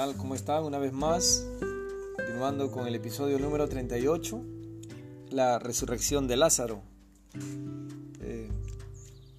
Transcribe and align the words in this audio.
tal? 0.00 0.16
¿Cómo 0.16 0.34
están? 0.34 0.64
Una 0.64 0.78
vez 0.78 0.94
más, 0.94 1.46
continuando 2.16 2.70
con 2.70 2.86
el 2.86 2.94
episodio 2.94 3.38
número 3.38 3.68
38, 3.68 4.42
la 5.28 5.58
resurrección 5.58 6.26
de 6.26 6.38
Lázaro. 6.38 6.80
Eh, 8.22 8.48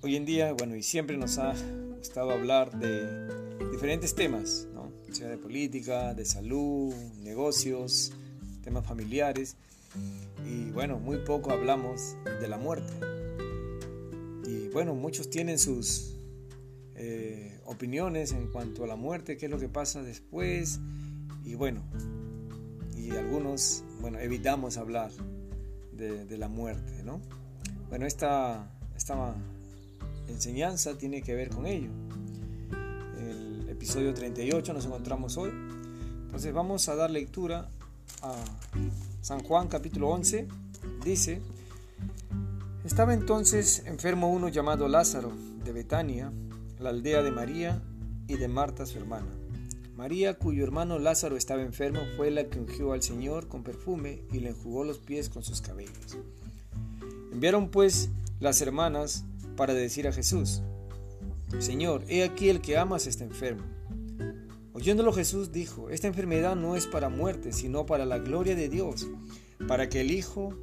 hoy 0.04 0.16
en 0.16 0.24
día, 0.24 0.54
bueno, 0.54 0.76
y 0.76 0.84
siempre 0.84 1.18
nos 1.18 1.40
ha 1.40 1.56
gustado 1.98 2.30
hablar 2.30 2.78
de 2.78 3.72
diferentes 3.72 4.14
temas, 4.14 4.68
¿no? 4.72 4.92
sea 5.12 5.30
de 5.30 5.40
política, 5.40 6.14
de 6.14 6.26
salud, 6.26 6.94
negocios, 7.24 8.12
temas 8.64 8.86
familiares. 8.86 9.56
Y 10.46 10.70
bueno, 10.70 11.00
muy 11.00 11.18
poco 11.26 11.50
hablamos 11.50 12.16
de 12.40 12.48
la 12.48 12.60
muerte. 12.60 12.94
Y 14.46 14.68
bueno, 14.68 14.94
muchos 14.94 15.28
tienen 15.28 15.58
sus 15.58 16.21
opiniones 17.72 18.32
en 18.34 18.48
cuanto 18.48 18.84
a 18.84 18.88
la 18.88 18.96
muerte, 18.96 19.38
qué 19.38 19.46
es 19.46 19.52
lo 19.52 19.60
que 19.60 19.70
pasa 19.70 20.04
después. 20.04 20.80
Y 21.44 21.56
bueno, 21.56 21.82
y 22.96 23.12
algunos, 23.12 23.84
bueno, 24.00 24.20
evitamos 24.20 24.78
hablar 24.78 25.12
de, 25.94 26.38
la 26.38 26.48
muerte, 26.48 27.04
¿no? 27.04 27.22
Bueno, 27.90 28.06
esta, 28.06 28.72
esta 28.96 29.36
enseñanza 30.28 30.98
tiene 30.98 31.22
que 31.22 31.36
ver 31.36 31.50
con 31.50 31.66
ello. 31.66 31.92
El 33.20 33.70
episodio 33.70 34.14
38 34.14 34.74
nos 34.74 34.86
encontramos 34.86 35.38
hoy. 35.38 35.52
Entonces 36.26 36.54
vamos 36.54 36.88
a 36.90 36.96
dar 36.96 37.12
lectura 37.12 37.70
a 38.24 38.36
San 39.22 39.44
Juan 39.44 39.68
capítulo 39.68 40.10
11. 40.10 40.48
Dice, 41.04 41.42
estaba 42.84 43.14
entonces 43.14 43.84
enfermo 43.86 44.32
uno 44.32 44.50
llamado 44.50 44.88
Lázaro 44.88 45.32
de 45.64 45.72
Betania, 45.72 46.32
la 46.82 46.90
aldea 46.90 47.22
de 47.22 47.32
María 47.32 47.82
y 48.28 48.36
de 48.38 48.48
Marta 48.48 48.86
su 48.86 48.98
hermana. 48.98 49.28
María, 49.96 50.34
cuyo 50.34 50.64
hermano 50.64 50.98
Lázaro 50.98 51.38
estaba 51.38 51.62
enfermo, 51.62 52.00
fue 52.18 52.32
la 52.32 52.46
que 52.46 52.60
ungió 52.60 52.94
al 52.94 53.04
Señor 53.04 53.48
con 53.48 53.64
perfume 53.64 54.24
y 54.32 54.40
le 54.40 54.50
enjugó 54.50 54.84
los 54.84 54.98
pies 54.98 55.30
con 55.30 55.44
sus 55.44 55.62
cabellos. 55.62 56.18
Enviaron 57.32 57.70
pues 57.70 58.10
las 58.40 58.62
hermanas 58.62 59.26
para 59.56 59.74
decir 59.74 60.08
a 60.08 60.12
Jesús, 60.12 60.64
Señor, 61.60 62.04
he 62.08 62.24
aquí 62.24 62.50
el 62.50 62.62
que 62.62 62.78
amas 62.78 63.06
está 63.06 63.26
enfermo. 63.26 63.64
Oyéndolo 64.74 65.14
Jesús 65.14 65.52
dijo, 65.52 65.90
esta 65.90 66.08
enfermedad 66.08 66.56
no 66.56 66.76
es 66.76 66.88
para 66.88 67.10
muerte, 67.10 67.52
sino 67.52 67.86
para 67.86 68.06
la 68.06 68.18
gloria 68.18 68.56
de 68.56 68.70
Dios, 68.70 69.08
para 69.68 69.90
que 69.90 70.02
el 70.02 70.12
Hijo 70.12 70.56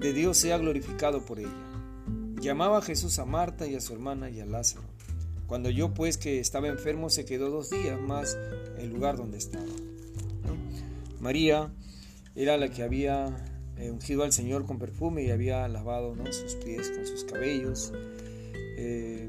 de 0.00 0.12
Dios 0.12 0.38
sea 0.38 0.56
glorificado 0.56 1.20
por 1.20 1.40
ella. 1.40 1.50
Llamaba 2.40 2.80
Jesús 2.80 3.18
a 3.18 3.26
Marta 3.26 3.66
y 3.66 3.74
a 3.74 3.80
su 3.80 3.92
hermana 3.92 4.30
y 4.30 4.40
a 4.40 4.46
Lázaro. 4.46 4.95
Cuando 5.46 5.70
yo 5.70 5.94
pues 5.94 6.18
que 6.18 6.40
estaba 6.40 6.68
enfermo 6.68 7.08
se 7.08 7.24
quedó 7.24 7.50
dos 7.50 7.70
días 7.70 8.00
más 8.00 8.36
el 8.78 8.90
lugar 8.90 9.16
donde 9.16 9.38
estaba. 9.38 9.64
María 11.20 11.72
era 12.34 12.56
la 12.56 12.68
que 12.68 12.82
había 12.82 13.34
eh, 13.78 13.90
ungido 13.90 14.24
al 14.24 14.32
Señor 14.32 14.66
con 14.66 14.78
perfume 14.78 15.22
y 15.22 15.30
había 15.30 15.66
lavado 15.68 16.14
sus 16.32 16.54
pies 16.56 16.90
con 16.90 17.06
sus 17.06 17.24
cabellos. 17.24 17.92
Eh, 18.54 19.28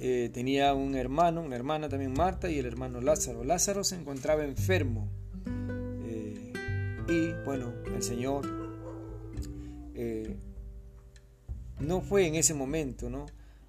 eh, 0.00 0.30
tenía 0.32 0.74
un 0.74 0.94
hermano, 0.94 1.42
una 1.42 1.56
hermana 1.56 1.88
también 1.88 2.12
Marta 2.12 2.50
y 2.50 2.58
el 2.58 2.66
hermano 2.66 3.00
Lázaro. 3.00 3.44
Lázaro 3.44 3.84
se 3.84 3.96
encontraba 3.96 4.44
enfermo 4.44 5.08
y 7.08 7.32
bueno, 7.44 7.72
el 7.94 8.02
Señor 8.02 8.44
no 11.78 12.00
fue 12.00 12.26
en 12.26 12.34
ese 12.34 12.52
momento, 12.52 13.08
¿no? 13.08 13.26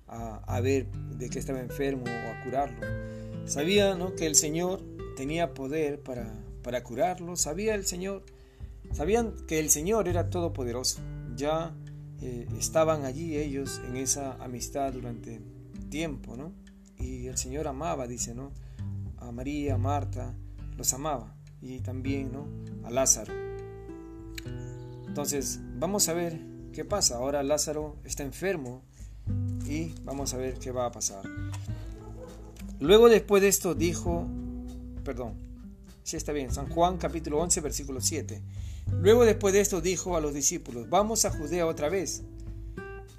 A, 0.08 0.60
ver 0.62 0.88
de 0.92 1.30
qué 1.30 1.40
estaba 1.40 1.60
enfermo 1.60 2.06
o 2.06 2.32
a 2.32 2.44
curarlo. 2.44 2.80
Sabía 3.46 3.96
¿no? 3.96 4.16
que 4.16 4.26
el 4.26 4.36
Señor 4.36 4.82
tenía 5.16 5.54
poder 5.54 6.02
para, 6.02 6.34
para 6.64 6.84
curarlo, 6.84 7.36
sabía 7.36 7.76
el 7.76 7.86
Señor, 7.86 8.24
sabían 8.94 9.34
que 9.48 9.60
el 9.60 9.70
Señor 9.70 10.08
era 10.08 10.30
todopoderoso. 10.30 11.00
Ya 11.36 11.76
eh, 12.22 12.48
estaban 12.58 13.06
allí 13.06 13.38
ellos 13.38 13.82
en 13.88 13.98
esa 13.98 14.34
amistad 14.44 14.94
durante 14.94 15.42
tiempo, 15.90 16.36
¿no? 16.36 16.54
Y 16.98 17.28
el 17.28 17.38
Señor 17.38 17.68
amaba, 17.68 18.08
dice, 18.08 18.34
¿no? 18.34 18.52
A 19.18 19.32
María, 19.32 19.76
a 19.76 19.78
Marta, 19.78 20.34
los 20.78 20.94
amaba. 20.94 21.36
Y 21.62 21.80
también, 21.80 22.32
¿no? 22.32 22.48
A 22.84 22.92
Lázaro. 22.92 23.34
Entonces, 25.08 25.60
vamos 25.78 26.10
a 26.10 26.14
ver 26.14 26.40
qué 26.74 26.86
pasa. 26.86 27.18
Ahora 27.18 27.42
Lázaro 27.44 27.98
está 28.04 28.24
enfermo 28.24 28.84
y 29.68 29.94
vamos 30.04 30.34
a 30.34 30.38
ver 30.38 30.58
qué 30.60 30.72
va 30.72 30.86
a 30.86 30.92
pasar. 30.92 31.22
Luego 32.80 33.10
después 33.10 33.42
de 33.42 33.48
esto 33.48 33.76
dijo, 33.76 34.28
perdón, 35.04 35.34
sí 36.04 36.16
está 36.16 36.32
bien, 36.32 36.54
San 36.54 36.70
Juan 36.70 36.98
capítulo 36.98 37.40
11 37.40 37.62
versículo 37.62 38.02
7. 38.02 38.42
Luego 39.02 39.26
después 39.26 39.54
de 39.54 39.62
esto 39.62 39.82
dijo 39.82 40.16
a 40.16 40.22
los 40.22 40.34
discípulos, 40.34 40.90
vamos 40.90 41.26
a 41.26 41.32
Judea 41.32 41.66
otra 41.66 41.90
vez. 41.90 42.24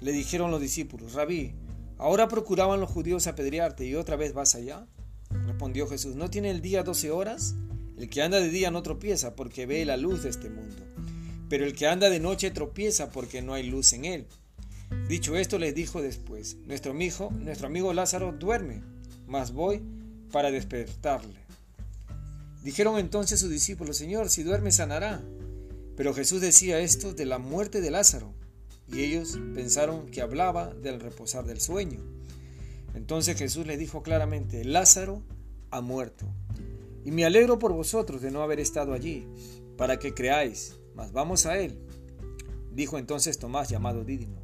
Le 0.01 0.11
dijeron 0.11 0.49
los 0.49 0.61
discípulos, 0.61 1.13
rabí, 1.13 1.53
ahora 1.97 2.27
procuraban 2.27 2.79
los 2.79 2.89
judíos 2.89 3.27
apedrearte 3.27 3.85
y 3.85 3.95
otra 3.95 4.15
vez 4.15 4.33
vas 4.33 4.55
allá. 4.55 4.87
Respondió 5.45 5.87
Jesús, 5.87 6.15
¿no 6.15 6.29
tiene 6.29 6.49
el 6.49 6.61
día 6.61 6.83
doce 6.83 7.11
horas? 7.11 7.55
El 7.97 8.09
que 8.09 8.21
anda 8.21 8.39
de 8.39 8.49
día 8.49 8.71
no 8.71 8.81
tropieza 8.81 9.35
porque 9.35 9.65
ve 9.65 9.83
la 9.85 9.97
luz 9.97 10.23
de 10.23 10.29
este 10.29 10.49
mundo, 10.49 10.77
pero 11.49 11.65
el 11.65 11.73
que 11.73 11.85
anda 11.85 12.09
de 12.09 12.21
noche 12.21 12.49
tropieza 12.49 13.11
porque 13.11 13.41
no 13.41 13.53
hay 13.53 13.69
luz 13.69 13.91
en 13.91 14.05
él. 14.05 14.27
Dicho 15.07 15.35
esto, 15.35 15.59
les 15.59 15.75
dijo 15.75 16.01
después, 16.01 16.57
nuestro 16.65 16.91
amigo, 16.91 17.31
nuestro 17.31 17.67
amigo 17.67 17.93
Lázaro 17.93 18.31
duerme, 18.31 18.81
mas 19.27 19.53
voy 19.53 19.81
para 20.31 20.51
despertarle. 20.51 21.39
Dijeron 22.63 22.97
entonces 22.97 23.39
sus 23.39 23.49
discípulos, 23.49 23.97
Señor, 23.97 24.29
si 24.29 24.43
duerme 24.43 24.71
sanará. 24.71 25.21
Pero 25.95 26.13
Jesús 26.13 26.41
decía 26.41 26.79
esto 26.79 27.13
de 27.13 27.25
la 27.25 27.39
muerte 27.39 27.81
de 27.81 27.91
Lázaro, 27.91 28.33
y 28.87 29.01
ellos 29.01 29.39
pensaron 29.53 30.07
que 30.07 30.21
hablaba 30.21 30.73
del 30.73 30.99
reposar 30.99 31.45
del 31.45 31.59
sueño. 31.59 31.99
Entonces 32.95 33.37
Jesús 33.37 33.67
les 33.67 33.77
dijo 33.77 34.01
claramente, 34.01 34.63
Lázaro 34.63 35.21
ha 35.71 35.81
muerto, 35.81 36.25
y 37.03 37.11
me 37.11 37.25
alegro 37.25 37.59
por 37.59 37.73
vosotros 37.73 38.21
de 38.21 38.31
no 38.31 38.41
haber 38.41 38.59
estado 38.59 38.93
allí, 38.93 39.27
para 39.77 39.99
que 39.99 40.13
creáis, 40.13 40.75
mas 40.95 41.11
vamos 41.11 41.45
a 41.45 41.57
él. 41.57 41.79
Dijo 42.71 42.97
entonces 42.97 43.37
Tomás, 43.37 43.69
llamado 43.69 44.03
Dídimo 44.03 44.38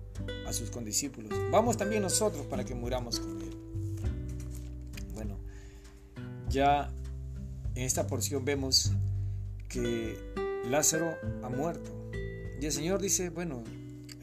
a 0.48 0.54
sus 0.54 0.70
condiscípulos, 0.70 1.32
vamos 1.52 1.78
también 1.78 2.02
nosotros 2.02 2.46
para 2.46 2.64
que 2.64 2.76
muramos 2.76 3.20
con 3.20 3.42
él. 3.42 3.58
Bueno, 5.14 5.38
ya 6.50 6.92
en 7.76 7.84
esta 7.84 8.08
porción 8.08 8.46
vemos 8.46 8.92
que 9.68 10.18
Lázaro 10.70 11.16
ha 11.44 11.50
muerto. 11.50 11.92
Y 12.60 12.66
el 12.66 12.72
Señor 12.72 13.02
dice, 13.02 13.30
bueno, 13.30 13.64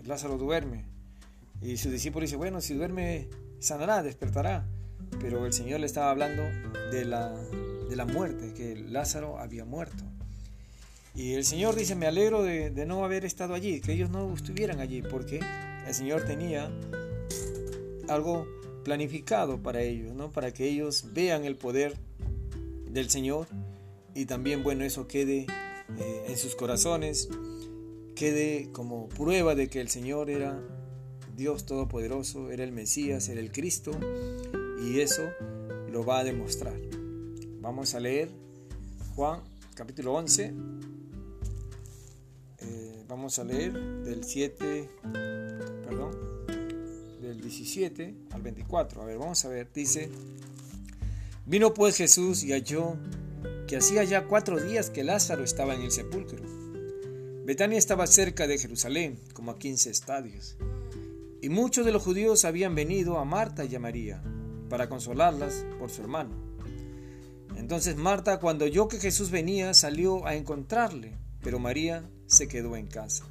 Lázaro 0.05 0.39
duerme. 0.39 0.85
Y 1.61 1.77
su 1.77 1.91
discípulo 1.91 2.25
dice, 2.25 2.37
bueno, 2.37 2.61
si 2.61 2.75
duerme, 2.75 3.29
sanará, 3.61 4.03
despertará. 4.03 4.67
Pero 5.21 5.45
el 5.47 5.53
Señor 5.53 5.81
le 5.81 5.87
estaba 5.87 6.11
hablando 6.11 6.43
de 6.91 7.05
la, 7.05 7.35
de 7.89 7.97
la 7.97 8.07
muerte, 8.07 8.55
que 8.55 8.77
Lázaro 8.77 9.39
había 9.39 9.65
muerto. 9.65 10.03
Y 11.15 11.35
el 11.35 11.45
Señor 11.45 11.77
dice, 11.77 11.95
me 11.95 12.07
alegro 12.07 12.43
de, 12.43 12.71
de 12.71 12.87
no 12.87 13.05
haber 13.05 13.27
estado 13.27 13.55
allí, 13.55 13.81
que 13.81 13.93
ellos 13.93 14.09
no 14.09 14.33
estuvieran 14.33 14.81
allí, 14.81 15.03
porque 15.03 15.41
el 15.93 15.97
Señor 15.97 16.25
tenía 16.25 16.71
algo 18.09 18.47
planificado 18.83 19.63
para 19.63 19.83
ellos, 19.83 20.15
¿no? 20.15 20.33
Para 20.33 20.51
que 20.51 20.67
ellos 20.67 21.09
vean 21.13 21.45
el 21.45 21.57
poder 21.57 21.99
del 22.89 23.11
Señor 23.11 23.47
y 24.15 24.25
también, 24.25 24.63
bueno, 24.63 24.85
eso 24.85 25.07
quede 25.07 25.47
eh, 25.99 26.25
en 26.29 26.37
sus 26.39 26.57
corazones, 26.57 27.29
quede 28.17 28.71
como 28.73 29.11
prueba 29.11 29.55
de 29.55 29.69
que 29.69 29.83
el 29.83 29.91
Señor 29.91 30.31
era 30.31 30.59
Dios 31.37 31.67
Todopoderoso, 31.67 32.51
era 32.51 32.65
el 32.65 32.73
Mesías, 32.73 33.29
era 33.29 33.43
el 33.43 33.53
Cristo 33.53 33.93
y 34.83 35.01
eso 35.01 35.29
lo 35.91 36.07
va 36.07 36.21
a 36.21 36.25
demostrar. 36.25 36.81
Vamos 37.61 37.95
a 37.95 38.01
leer 38.01 38.31
Juan 39.15 39.43
capítulo 39.75 40.15
11. 40.15 40.55
Eh, 42.61 43.05
vamos 43.07 43.39
a 43.39 43.45
leer 43.45 43.75
del 44.05 44.25
7 44.25 45.42
del 47.21 47.41
17 47.41 48.15
al 48.31 48.43
24. 48.43 49.03
A 49.03 49.05
ver, 49.05 49.19
vamos 49.19 49.45
a 49.45 49.49
ver. 49.49 49.69
Dice, 49.73 50.11
vino 51.47 51.75
pues 51.75 51.97
Jesús 51.97 52.43
y 52.43 52.53
halló 52.53 52.97
que 53.67 53.77
hacía 53.77 54.05
ya 54.05 54.27
cuatro 54.27 54.61
días 54.61 54.91
que 54.91 55.05
Lázaro 55.05 55.45
estaba 55.45 55.75
en 55.75 55.83
el 55.83 55.91
sepulcro. 55.91 56.43
Betania 57.45 57.79
estaba 57.79 58.07
cerca 58.07 58.47
de 58.47 58.59
Jerusalén, 58.59 59.19
como 59.33 59.51
a 59.51 59.59
15 59.59 59.91
estadios. 59.91 60.57
Y 61.41 61.49
muchos 61.49 61.85
de 61.85 61.93
los 61.93 62.03
judíos 62.03 62.45
habían 62.45 62.75
venido 62.75 63.19
a 63.19 63.25
Marta 63.25 63.65
y 63.65 63.75
a 63.75 63.81
María 63.81 64.23
para 64.69 64.89
consolarlas 64.89 65.67
por 65.79 65.91
su 65.91 66.03
hermano. 66.03 66.31
Entonces 67.57 67.97
Marta, 67.97 68.39
cuando 68.41 68.65
oyó 68.65 68.89
que 68.89 68.99
Jesús 68.99 69.31
venía, 69.31 69.75
salió 69.75 70.27
a 70.27 70.35
encontrarle, 70.35 71.19
pero 71.43 71.59
María 71.59 72.09
se 72.27 72.49
quedó 72.49 72.77
en 72.77 72.87
casa. 72.87 73.25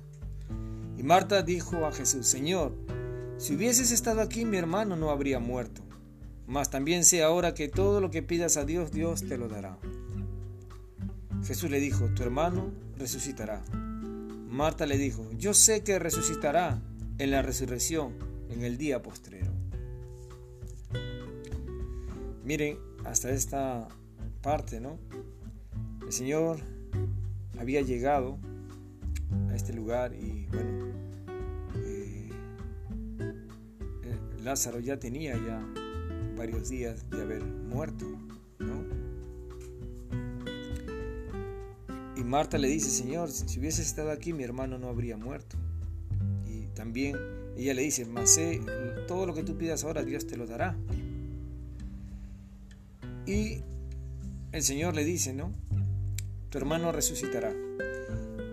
Y 0.97 1.03
Marta 1.03 1.41
dijo 1.41 1.85
a 1.85 1.91
Jesús, 1.91 2.27
Señor, 2.27 2.73
si 3.37 3.55
hubieses 3.55 3.91
estado 3.91 4.21
aquí 4.21 4.45
mi 4.45 4.57
hermano 4.57 4.95
no 4.95 5.09
habría 5.09 5.39
muerto. 5.39 5.81
mas 6.47 6.69
también 6.69 7.05
sé 7.05 7.23
ahora 7.23 7.53
que 7.53 7.69
todo 7.69 8.01
lo 8.01 8.11
que 8.11 8.21
pidas 8.21 8.57
a 8.57 8.65
Dios, 8.65 8.91
Dios 8.91 9.25
te 9.27 9.37
lo 9.37 9.47
dará. 9.47 9.77
Jesús 11.45 11.69
le 11.71 11.79
dijo, 11.79 12.09
tu 12.13 12.23
hermano 12.23 12.71
resucitará. 12.97 13.63
Marta 14.49 14.85
le 14.85 14.97
dijo, 14.97 15.29
yo 15.37 15.53
sé 15.53 15.83
que 15.83 15.97
resucitará 15.97 16.81
en 17.17 17.31
la 17.31 17.41
resurrección 17.41 18.13
en 18.49 18.63
el 18.63 18.77
día 18.77 19.01
postrero. 19.01 19.51
Miren, 22.43 22.77
hasta 23.05 23.31
esta 23.31 23.87
parte, 24.41 24.81
¿no? 24.81 24.99
El 26.05 26.11
Señor 26.11 26.59
había 27.57 27.81
llegado 27.81 28.37
a 29.49 29.55
este 29.55 29.73
lugar 29.73 30.13
y 30.13 30.47
bueno, 30.47 30.93
eh, 31.75 32.29
eh, 34.03 34.19
Lázaro 34.43 34.79
ya 34.79 34.97
tenía 34.97 35.33
ya 35.33 35.65
varios 36.37 36.69
días 36.69 37.09
de 37.09 37.21
haber 37.21 37.43
muerto, 37.43 38.05
¿no? 38.59 38.83
Y 42.15 42.23
Marta 42.23 42.57
le 42.57 42.67
dice, 42.67 42.89
Señor, 42.89 43.29
si 43.31 43.59
hubiese 43.59 43.81
estado 43.81 44.11
aquí 44.11 44.33
mi 44.33 44.43
hermano 44.43 44.77
no 44.77 44.89
habría 44.89 45.17
muerto. 45.17 45.57
Y 46.45 46.67
también 46.75 47.17
ella 47.57 47.73
le 47.73 47.81
dice, 47.81 48.05
mas 48.05 48.39
todo 49.07 49.25
lo 49.25 49.33
que 49.33 49.43
tú 49.43 49.57
pidas 49.57 49.83
ahora 49.83 50.03
Dios 50.03 50.27
te 50.27 50.37
lo 50.37 50.45
dará. 50.45 50.77
Y 53.25 53.61
el 54.51 54.63
Señor 54.63 54.95
le 54.95 55.05
dice, 55.05 55.33
¿no? 55.33 55.51
Tu 56.49 56.57
hermano 56.57 56.91
resucitará. 56.91 57.53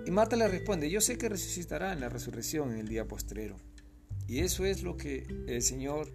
Y 0.08 0.10
Marta 0.10 0.36
le 0.36 0.48
responde, 0.48 0.88
yo 0.88 1.02
sé 1.02 1.18
que 1.18 1.28
resucitará 1.28 1.92
en 1.92 2.00
la 2.00 2.08
resurrección 2.08 2.72
en 2.72 2.78
el 2.78 2.88
día 2.88 3.06
postrero. 3.06 3.56
Y 4.26 4.38
eso 4.38 4.64
es 4.64 4.82
lo 4.82 4.96
que 4.96 5.26
el 5.46 5.60
Señor 5.60 6.10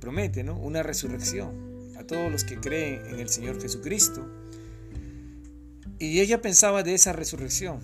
promete, 0.00 0.42
¿no? 0.42 0.56
Una 0.56 0.82
resurrección 0.82 1.92
a 1.98 2.04
todos 2.04 2.32
los 2.32 2.42
que 2.44 2.58
creen 2.58 3.04
en 3.04 3.20
el 3.20 3.28
Señor 3.28 3.60
Jesucristo. 3.60 4.26
Y 5.98 6.20
ella 6.20 6.40
pensaba 6.40 6.82
de 6.82 6.94
esa 6.94 7.12
resurrección. 7.12 7.80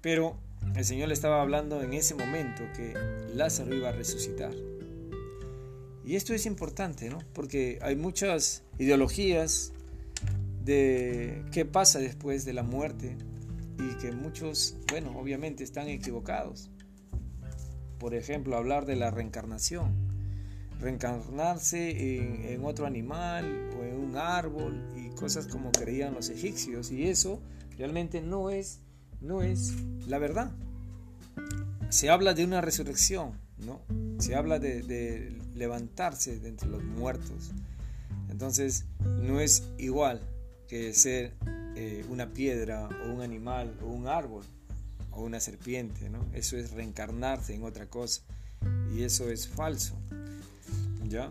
Pero 0.00 0.38
el 0.76 0.84
Señor 0.84 1.08
le 1.08 1.14
estaba 1.14 1.42
hablando 1.42 1.82
en 1.82 1.92
ese 1.92 2.14
momento 2.14 2.62
que 2.76 2.94
Lázaro 3.34 3.74
iba 3.74 3.88
a 3.88 3.92
resucitar. 3.92 4.54
Y 6.04 6.14
esto 6.14 6.34
es 6.34 6.46
importante, 6.46 7.10
¿no? 7.10 7.18
Porque 7.32 7.80
hay 7.82 7.96
muchas 7.96 8.62
ideologías 8.78 9.72
de 10.64 11.42
qué 11.50 11.64
pasa 11.64 11.98
después 11.98 12.44
de 12.44 12.52
la 12.52 12.62
muerte 12.62 13.16
y 13.80 13.96
que 13.96 14.12
muchos, 14.12 14.76
bueno, 14.90 15.16
obviamente 15.18 15.64
están 15.64 15.88
equivocados. 15.88 16.70
Por 17.98 18.14
ejemplo, 18.14 18.56
hablar 18.56 18.86
de 18.86 18.96
la 18.96 19.10
reencarnación. 19.10 19.94
Reencarnarse 20.80 22.52
en, 22.52 22.64
otro 22.64 22.86
animal 22.86 23.44
o 23.78 23.84
en 23.84 23.96
un 23.96 24.16
árbol 24.16 24.82
y 24.96 25.10
cosas 25.10 25.46
como 25.46 25.70
creían 25.72 26.14
los 26.14 26.30
egipcios. 26.30 26.90
Y 26.90 27.06
eso 27.08 27.42
realmente 27.76 28.22
no 28.22 28.50
es, 28.50 28.80
no 29.20 29.42
es 29.42 29.74
la 30.06 30.18
verdad. 30.18 30.52
Se 31.90 32.08
habla 32.08 32.32
de 32.32 32.44
una 32.44 32.62
resurrección, 32.62 33.32
¿no? 33.58 33.82
Se 34.18 34.34
habla 34.34 34.58
de 34.58 35.36
levantarse 35.54 36.38
de 36.38 36.48
entre 36.48 36.68
los 36.68 36.82
muertos. 36.82 37.52
Entonces 38.30 38.86
no 39.20 39.40
es 39.40 39.64
igual 39.76 40.22
que 40.66 40.94
ser 40.94 41.34
eh, 41.82 42.04
una 42.10 42.28
piedra 42.34 42.90
o 43.06 43.10
un 43.10 43.22
animal 43.22 43.74
o 43.82 43.86
un 43.86 44.06
árbol 44.06 44.44
o 45.12 45.22
una 45.22 45.40
serpiente, 45.40 46.10
¿no? 46.10 46.26
Eso 46.34 46.58
es 46.58 46.72
reencarnarse 46.72 47.54
en 47.54 47.62
otra 47.62 47.86
cosa 47.86 48.20
y 48.94 49.02
eso 49.02 49.30
es 49.30 49.48
falso. 49.48 49.94
¿Ya? 51.08 51.30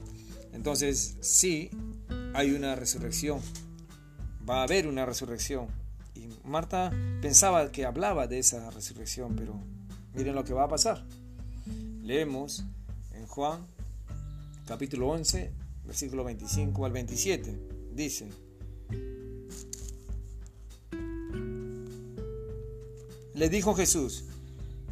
Entonces, 0.52 1.18
sí, 1.22 1.70
hay 2.34 2.50
una 2.50 2.76
resurrección. 2.76 3.42
Va 4.50 4.62
a 4.62 4.64
haber 4.64 4.88
una 4.88 5.06
resurrección. 5.06 5.68
Y 6.16 6.28
Marta 6.44 6.92
pensaba 7.22 7.72
que 7.72 7.86
hablaba 7.86 8.26
de 8.26 8.40
esa 8.40 8.72
resurrección, 8.72 9.36
pero 9.36 9.54
miren 10.16 10.34
lo 10.34 10.44
que 10.46 10.54
va 10.54 10.64
a 10.64 10.68
pasar. 10.68 11.06
Leemos 12.02 12.66
en 13.14 13.28
Juan 13.28 13.68
capítulo 14.66 15.10
11, 15.10 15.52
versículo 15.86 16.24
25 16.24 16.86
al 16.86 16.92
27. 16.92 17.56
Dice, 17.94 18.30
le 23.40 23.48
dijo 23.48 23.74
Jesús, 23.74 24.26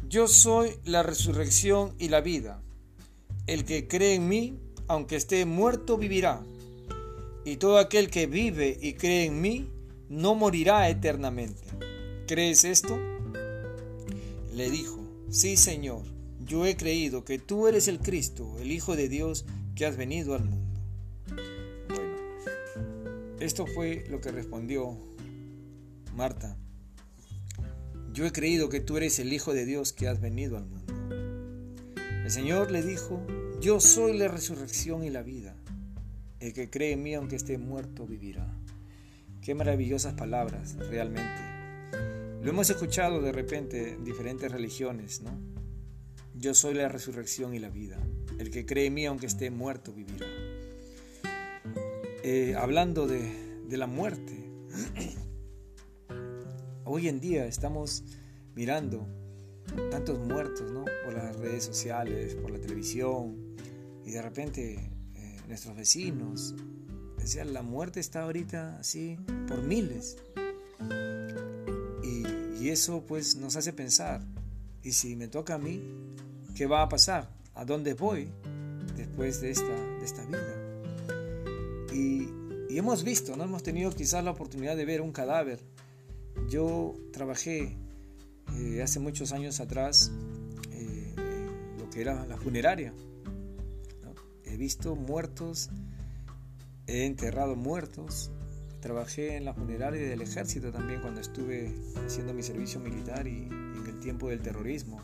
yo 0.08 0.26
soy 0.26 0.70
la 0.86 1.02
resurrección 1.02 1.94
y 1.98 2.08
la 2.08 2.22
vida. 2.22 2.62
El 3.46 3.66
que 3.66 3.86
cree 3.88 4.14
en 4.14 4.26
mí, 4.26 4.58
aunque 4.86 5.16
esté 5.16 5.44
muerto, 5.44 5.98
vivirá. 5.98 6.42
Y 7.44 7.58
todo 7.58 7.76
aquel 7.76 8.08
que 8.08 8.26
vive 8.26 8.78
y 8.80 8.94
cree 8.94 9.26
en 9.26 9.42
mí, 9.42 9.68
no 10.08 10.34
morirá 10.34 10.88
eternamente. 10.88 11.60
¿Crees 12.26 12.64
esto? 12.64 12.98
Le 14.54 14.70
dijo, 14.70 14.98
sí 15.28 15.58
Señor, 15.58 16.04
yo 16.40 16.64
he 16.64 16.74
creído 16.74 17.26
que 17.26 17.38
tú 17.38 17.68
eres 17.68 17.86
el 17.86 17.98
Cristo, 17.98 18.56
el 18.60 18.72
Hijo 18.72 18.96
de 18.96 19.10
Dios, 19.10 19.44
que 19.74 19.84
has 19.84 19.98
venido 19.98 20.34
al 20.34 20.46
mundo. 20.46 20.80
Bueno, 21.88 22.16
esto 23.40 23.66
fue 23.66 24.06
lo 24.08 24.22
que 24.22 24.32
respondió 24.32 24.96
Marta. 26.16 26.56
Yo 28.12 28.26
he 28.26 28.32
creído 28.32 28.68
que 28.68 28.80
tú 28.80 28.96
eres 28.96 29.18
el 29.18 29.32
Hijo 29.32 29.54
de 29.54 29.64
Dios 29.64 29.92
que 29.92 30.08
has 30.08 30.20
venido 30.20 30.56
al 30.56 30.66
mundo. 30.66 30.94
El 32.24 32.30
Señor 32.30 32.70
le 32.70 32.82
dijo, 32.82 33.24
yo 33.60 33.80
soy 33.80 34.16
la 34.18 34.28
resurrección 34.28 35.04
y 35.04 35.10
la 35.10 35.22
vida. 35.22 35.56
El 36.40 36.52
que 36.52 36.70
cree 36.70 36.92
en 36.92 37.02
mí, 37.02 37.14
aunque 37.14 37.36
esté 37.36 37.58
muerto, 37.58 38.06
vivirá. 38.06 38.46
Qué 39.40 39.54
maravillosas 39.54 40.14
palabras, 40.14 40.76
realmente. 40.90 41.40
Lo 42.42 42.50
hemos 42.50 42.70
escuchado 42.70 43.20
de 43.20 43.32
repente 43.32 43.94
en 43.94 44.04
diferentes 44.04 44.52
religiones, 44.52 45.22
¿no? 45.22 45.30
Yo 46.34 46.54
soy 46.54 46.74
la 46.74 46.88
resurrección 46.88 47.54
y 47.54 47.58
la 47.58 47.68
vida. 47.68 47.98
El 48.38 48.50
que 48.50 48.64
cree 48.64 48.86
en 48.86 48.94
mí, 48.94 49.06
aunque 49.06 49.26
esté 49.26 49.50
muerto, 49.50 49.92
vivirá. 49.92 50.26
Eh, 52.22 52.54
hablando 52.56 53.08
de, 53.08 53.28
la 53.70 53.86
muerte, 53.86 54.34
hoy 56.88 57.08
en 57.08 57.20
día 57.20 57.46
estamos 57.46 58.04
mirando 58.54 59.06
tantos 59.90 60.18
muertos, 60.18 60.70
¿no? 60.72 60.84
Por 61.04 61.14
las 61.14 61.36
redes 61.36 61.64
sociales, 61.64 62.34
por 62.34 62.50
la 62.50 62.58
televisión, 62.58 63.56
y 64.04 64.10
de 64.10 64.22
repente 64.22 64.90
eh, 65.14 65.36
nuestros 65.46 65.76
vecinos 65.76 66.54
decían, 67.18 67.52
la 67.52 67.62
muerte 67.62 68.00
está 68.00 68.22
ahorita 68.22 68.78
así 68.78 69.18
por 69.46 69.62
miles. 69.62 70.16
Y, 72.02 72.64
y 72.64 72.70
eso 72.70 73.04
pues 73.06 73.36
nos 73.36 73.56
hace 73.56 73.72
pensar, 73.72 74.22
¿y 74.82 74.92
si 74.92 75.14
me 75.14 75.28
toca 75.28 75.54
a 75.54 75.58
mí? 75.58 75.82
¿Qué 76.54 76.66
va 76.66 76.82
a 76.82 76.88
pasar? 76.88 77.38
a 77.58 77.64
dónde 77.64 77.94
voy 77.94 78.28
después 78.96 79.40
de 79.40 79.50
esta, 79.50 79.74
de 79.98 80.04
esta 80.04 80.24
vida. 80.24 80.54
Y, 81.92 82.28
hemos 82.70 83.02
visto, 83.02 83.36
¿no? 83.36 83.42
hemos 83.42 83.64
tenido 83.64 83.90
quizás 83.90 84.22
la 84.22 84.30
oportunidad 84.30 84.76
de 84.76 84.84
ver 84.84 85.00
un 85.00 85.10
cadáver. 85.10 85.58
Yo 86.48 86.94
trabajé 87.12 87.76
eh, 88.56 88.82
hace 88.82 89.00
muchos 89.00 89.32
años 89.32 89.60
atrás 89.60 90.12
eh, 90.72 91.14
lo 91.78 91.88
que 91.90 92.00
era 92.00 92.26
la 92.26 92.36
funeraria. 92.36 92.92
He 94.44 94.56
visto 94.56 94.96
muertos, 94.96 95.70
he 96.86 97.04
enterrado 97.04 97.56
muertos. 97.56 98.30
Trabajé 98.80 99.36
en 99.36 99.44
la 99.44 99.54
funeraria 99.54 100.08
del 100.08 100.22
ejército 100.22 100.70
también 100.70 101.00
cuando 101.00 101.20
estuve 101.20 101.74
haciendo 102.06 102.32
mi 102.32 102.42
servicio 102.42 102.78
militar 102.78 103.26
y 103.26 103.42
en 103.42 103.84
el 103.86 103.98
tiempo 103.98 104.28
del 104.28 104.40
terrorismo 104.40 105.02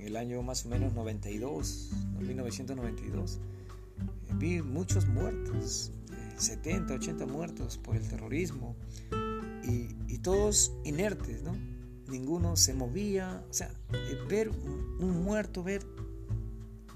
en 0.00 0.06
el 0.06 0.16
año 0.16 0.42
más 0.42 0.64
o 0.64 0.68
menos 0.68 0.94
92, 0.94 1.90
1992, 2.20 3.38
eh, 3.38 4.32
vi 4.34 4.62
muchos 4.62 5.06
muertos, 5.06 5.92
70, 6.36 6.94
eh, 6.94 6.96
80 6.96 7.26
muertos 7.26 7.76
por 7.76 7.96
el 7.96 8.08
terrorismo 8.08 8.76
y, 9.70 10.18
todos 10.18 10.72
inertes, 10.84 11.42
¿no? 11.42 11.56
Ninguno 12.08 12.56
se 12.56 12.74
movía, 12.74 13.42
o 13.48 13.52
sea, 13.52 13.72
eh, 13.92 14.18
ver 14.28 14.50
un 14.50 15.22
muerto, 15.24 15.62
ver 15.62 15.82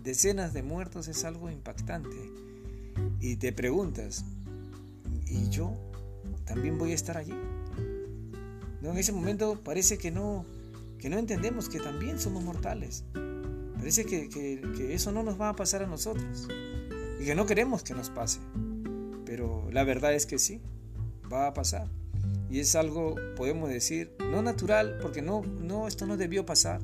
decenas 0.02 0.52
de 0.52 0.62
muertos 0.62 1.08
es 1.08 1.24
algo 1.24 1.50
impactante. 1.50 2.16
Y 3.20 3.36
te 3.36 3.52
preguntas, 3.52 4.24
¿y 5.26 5.48
yo 5.48 5.72
también 6.44 6.78
voy 6.78 6.92
a 6.92 6.94
estar 6.94 7.16
allí? 7.16 7.34
¿No? 8.82 8.90
En 8.90 8.98
ese 8.98 9.12
momento 9.12 9.58
parece 9.64 9.96
que 9.96 10.10
no, 10.10 10.44
que 10.98 11.08
no 11.08 11.18
entendemos 11.18 11.68
que 11.68 11.80
también 11.80 12.20
somos 12.20 12.44
mortales. 12.44 13.04
Parece 13.76 14.04
que, 14.04 14.94
eso 14.94 15.12
no 15.12 15.22
nos 15.22 15.40
va 15.40 15.50
a 15.50 15.56
pasar 15.56 15.82
a 15.82 15.86
nosotros 15.86 16.48
y 17.20 17.24
que 17.24 17.34
no 17.34 17.46
queremos 17.46 17.82
que 17.82 17.94
nos 17.94 18.10
pase. 18.10 18.40
Pero 19.24 19.68
la 19.70 19.84
verdad 19.84 20.14
es 20.14 20.26
que 20.26 20.38
sí, 20.38 20.60
va 21.32 21.46
a 21.46 21.54
pasar. 21.54 21.88
Y 22.54 22.60
es 22.60 22.76
algo, 22.76 23.16
podemos 23.34 23.68
decir, 23.68 24.14
no 24.30 24.40
natural, 24.40 24.98
porque 25.02 25.22
no, 25.22 25.42
no, 25.42 25.88
esto 25.88 26.06
no 26.06 26.16
debió 26.16 26.46
pasar, 26.46 26.80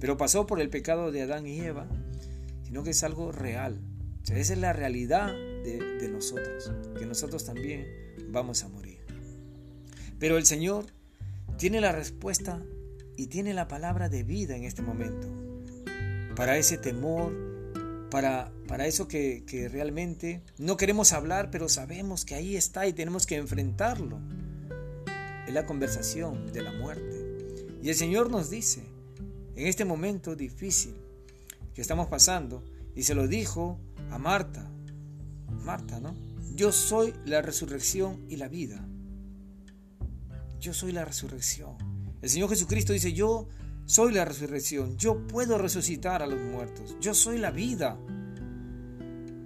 pero 0.00 0.18
pasó 0.18 0.46
por 0.46 0.60
el 0.60 0.68
pecado 0.68 1.10
de 1.10 1.22
Adán 1.22 1.46
y 1.46 1.60
Eva, 1.60 1.88
sino 2.66 2.82
que 2.82 2.90
es 2.90 3.02
algo 3.02 3.32
real. 3.32 3.80
esa 4.24 4.52
es 4.52 4.58
la 4.58 4.74
realidad 4.74 5.28
de, 5.28 5.96
de 5.98 6.08
nosotros, 6.08 6.70
que 6.98 7.06
nosotros 7.06 7.46
también 7.46 7.86
vamos 8.28 8.64
a 8.64 8.68
morir. 8.68 8.98
Pero 10.18 10.36
el 10.36 10.44
Señor 10.44 10.84
tiene 11.56 11.80
la 11.80 11.92
respuesta 11.92 12.62
y 13.16 13.28
tiene 13.28 13.54
la 13.54 13.66
palabra 13.66 14.10
de 14.10 14.24
vida 14.24 14.56
en 14.56 14.64
este 14.64 14.82
momento. 14.82 15.26
Para 16.36 16.58
ese 16.58 16.76
temor, 16.76 17.32
para, 18.10 18.52
para 18.66 18.86
eso 18.86 19.08
que, 19.08 19.42
que 19.46 19.70
realmente 19.70 20.42
no 20.58 20.76
queremos 20.76 21.14
hablar, 21.14 21.50
pero 21.50 21.70
sabemos 21.70 22.26
que 22.26 22.34
ahí 22.34 22.56
está 22.56 22.86
y 22.86 22.92
tenemos 22.92 23.26
que 23.26 23.36
enfrentarlo. 23.36 24.20
Es 25.48 25.54
la 25.54 25.64
conversación 25.64 26.52
de 26.52 26.60
la 26.60 26.72
muerte. 26.72 27.56
Y 27.82 27.88
el 27.88 27.94
Señor 27.94 28.30
nos 28.30 28.50
dice, 28.50 28.84
en 29.56 29.66
este 29.66 29.86
momento 29.86 30.36
difícil 30.36 30.94
que 31.72 31.80
estamos 31.80 32.08
pasando, 32.08 32.62
y 32.94 33.04
se 33.04 33.14
lo 33.14 33.26
dijo 33.26 33.80
a 34.10 34.18
Marta, 34.18 34.70
Marta, 35.64 36.00
¿no? 36.00 36.14
Yo 36.54 36.70
soy 36.70 37.14
la 37.24 37.40
resurrección 37.40 38.26
y 38.28 38.36
la 38.36 38.48
vida. 38.48 38.86
Yo 40.60 40.74
soy 40.74 40.92
la 40.92 41.06
resurrección. 41.06 41.78
El 42.20 42.28
Señor 42.28 42.50
Jesucristo 42.50 42.92
dice, 42.92 43.14
yo 43.14 43.48
soy 43.86 44.12
la 44.12 44.26
resurrección, 44.26 44.98
yo 44.98 45.26
puedo 45.28 45.56
resucitar 45.56 46.22
a 46.22 46.26
los 46.26 46.42
muertos, 46.42 46.94
yo 47.00 47.14
soy 47.14 47.38
la 47.38 47.50
vida. 47.50 47.98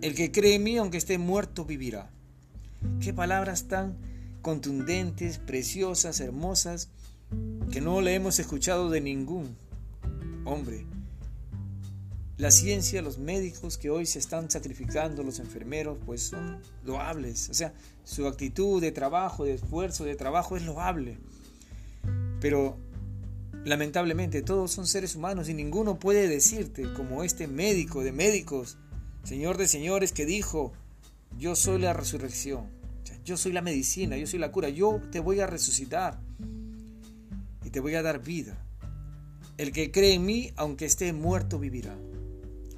El 0.00 0.16
que 0.16 0.32
cree 0.32 0.56
en 0.56 0.64
mí, 0.64 0.78
aunque 0.78 0.98
esté 0.98 1.16
muerto, 1.16 1.64
vivirá. 1.64 2.10
Qué 2.98 3.14
palabras 3.14 3.68
tan 3.68 4.10
contundentes, 4.42 5.38
preciosas, 5.38 6.20
hermosas, 6.20 6.88
que 7.70 7.80
no 7.80 8.00
le 8.00 8.14
hemos 8.14 8.38
escuchado 8.38 8.90
de 8.90 9.00
ningún 9.00 9.56
hombre. 10.44 10.84
La 12.36 12.50
ciencia, 12.50 13.02
los 13.02 13.18
médicos 13.18 13.78
que 13.78 13.88
hoy 13.88 14.04
se 14.04 14.18
están 14.18 14.50
sacrificando, 14.50 15.22
los 15.22 15.38
enfermeros, 15.38 15.98
pues 16.04 16.22
son 16.22 16.60
loables. 16.84 17.48
O 17.50 17.54
sea, 17.54 17.72
su 18.04 18.26
actitud 18.26 18.80
de 18.80 18.90
trabajo, 18.90 19.44
de 19.44 19.54
esfuerzo, 19.54 20.04
de 20.04 20.16
trabajo 20.16 20.56
es 20.56 20.64
loable. 20.64 21.18
Pero 22.40 22.76
lamentablemente 23.64 24.42
todos 24.42 24.72
son 24.72 24.86
seres 24.86 25.14
humanos 25.14 25.48
y 25.48 25.54
ninguno 25.54 25.98
puede 25.98 26.26
decirte, 26.26 26.92
como 26.94 27.22
este 27.22 27.46
médico 27.46 28.02
de 28.02 28.12
médicos, 28.12 28.76
Señor 29.22 29.56
de 29.56 29.68
señores, 29.68 30.10
que 30.10 30.26
dijo, 30.26 30.72
yo 31.38 31.54
soy 31.54 31.80
la 31.80 31.92
resurrección, 31.92 32.66
yo 33.24 33.36
soy 33.36 33.52
la 33.52 33.62
medicina, 33.62 34.16
yo 34.16 34.26
soy 34.26 34.38
la 34.38 34.50
cura, 34.50 34.68
yo 34.68 35.00
te 35.10 35.20
voy 35.20 35.40
a 35.40 35.46
resucitar 35.46 36.20
y 37.64 37.70
te 37.70 37.80
voy 37.80 37.94
a 37.94 38.02
dar 38.02 38.22
vida. 38.22 38.58
El 39.58 39.72
que 39.72 39.92
cree 39.92 40.14
en 40.14 40.24
mí, 40.24 40.52
aunque 40.56 40.86
esté 40.86 41.12
muerto, 41.12 41.58
vivirá. 41.58 41.96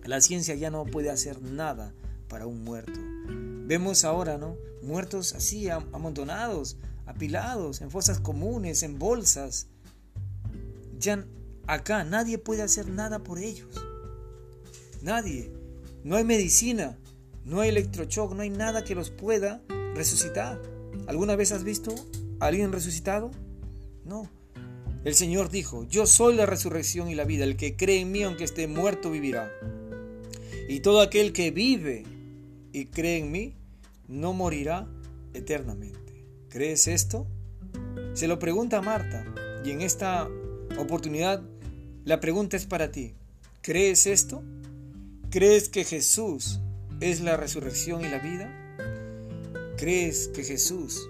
La 0.05 0.21
ciencia 0.21 0.55
ya 0.55 0.71
no 0.71 0.85
puede 0.85 1.11
hacer 1.11 1.41
nada 1.41 1.95
para 2.29 2.47
un 2.47 2.63
muerto. 2.63 3.01
Vemos 3.67 4.05
ahora, 4.05 4.37
¿no? 4.37 4.57
Muertos 4.83 5.35
así, 5.35 5.71
amontonados, 5.71 6.77
apilados, 7.07 7.81
en 7.81 7.91
fosas 7.91 8.21
comunes, 8.21 8.83
en 8.83 8.99
bolsas. 8.99 9.69
Ya 10.99 11.25
acá 11.67 12.05
nadie 12.05 12.37
puede 12.37 12.63
hacer 12.63 12.89
nada 12.89 13.21
por 13.21 13.39
ellos. 13.39 13.75
Nadie. 15.01 15.51
No 16.03 16.17
hay 16.17 16.25
medicina, 16.25 16.99
no 17.45 17.61
hay 17.61 17.71
electrochoc, 17.71 18.35
no 18.35 18.43
hay 18.43 18.51
nada 18.51 18.85
que 18.85 18.95
los 18.95 19.09
pueda 19.09 19.63
resucitar. 19.95 20.61
¿Alguna 21.07 21.37
vez 21.37 21.53
has 21.53 21.65
visto 21.65 21.95
a 22.41 22.47
alguien 22.47 22.73
resucitado? 22.73 23.31
No. 24.05 24.31
El 25.05 25.15
Señor 25.15 25.51
dijo, 25.51 25.85
yo 25.85 26.07
soy 26.07 26.35
la 26.35 26.47
resurrección 26.47 27.11
y 27.11 27.15
la 27.15 27.25
vida, 27.25 27.45
el 27.45 27.57
que 27.57 27.77
cree 27.77 28.01
en 28.01 28.13
mí 28.13 28.23
aunque 28.23 28.45
esté 28.45 28.67
muerto 28.67 29.11
vivirá. 29.11 29.51
Y 30.69 30.81
todo 30.81 31.03
aquel 31.03 31.33
que 31.33 31.51
vive 31.51 32.05
y 32.73 32.87
cree 32.87 33.19
en 33.19 33.31
mí 33.31 33.55
no 34.09 34.33
morirá 34.33 34.89
eternamente. 35.35 36.25
¿Crees 36.49 36.89
esto? 36.89 37.27
Se 38.15 38.29
lo 38.29 38.39
pregunta 38.39 38.81
Marta 38.81 39.25
y 39.65 39.71
en 39.73 39.83
esta 39.83 40.29
oportunidad 40.79 41.43
la 42.05 42.21
pregunta 42.21 42.57
es 42.57 42.67
para 42.67 42.91
ti. 42.91 43.15
¿Crees 43.61 44.07
esto? 44.07 44.43
¿Crees 45.31 45.69
que 45.69 45.85
Jesús 45.85 46.61
es 47.01 47.21
la 47.21 47.37
resurrección 47.37 48.03
y 48.03 48.09
la 48.09 48.19
vida? 48.19 48.63
¿Crees 49.76 50.28
que 50.28 50.45
Jesús 50.45 51.09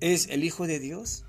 es 0.00 0.28
el 0.28 0.42
Hijo 0.42 0.66
de 0.66 0.78
Dios? 0.78 1.24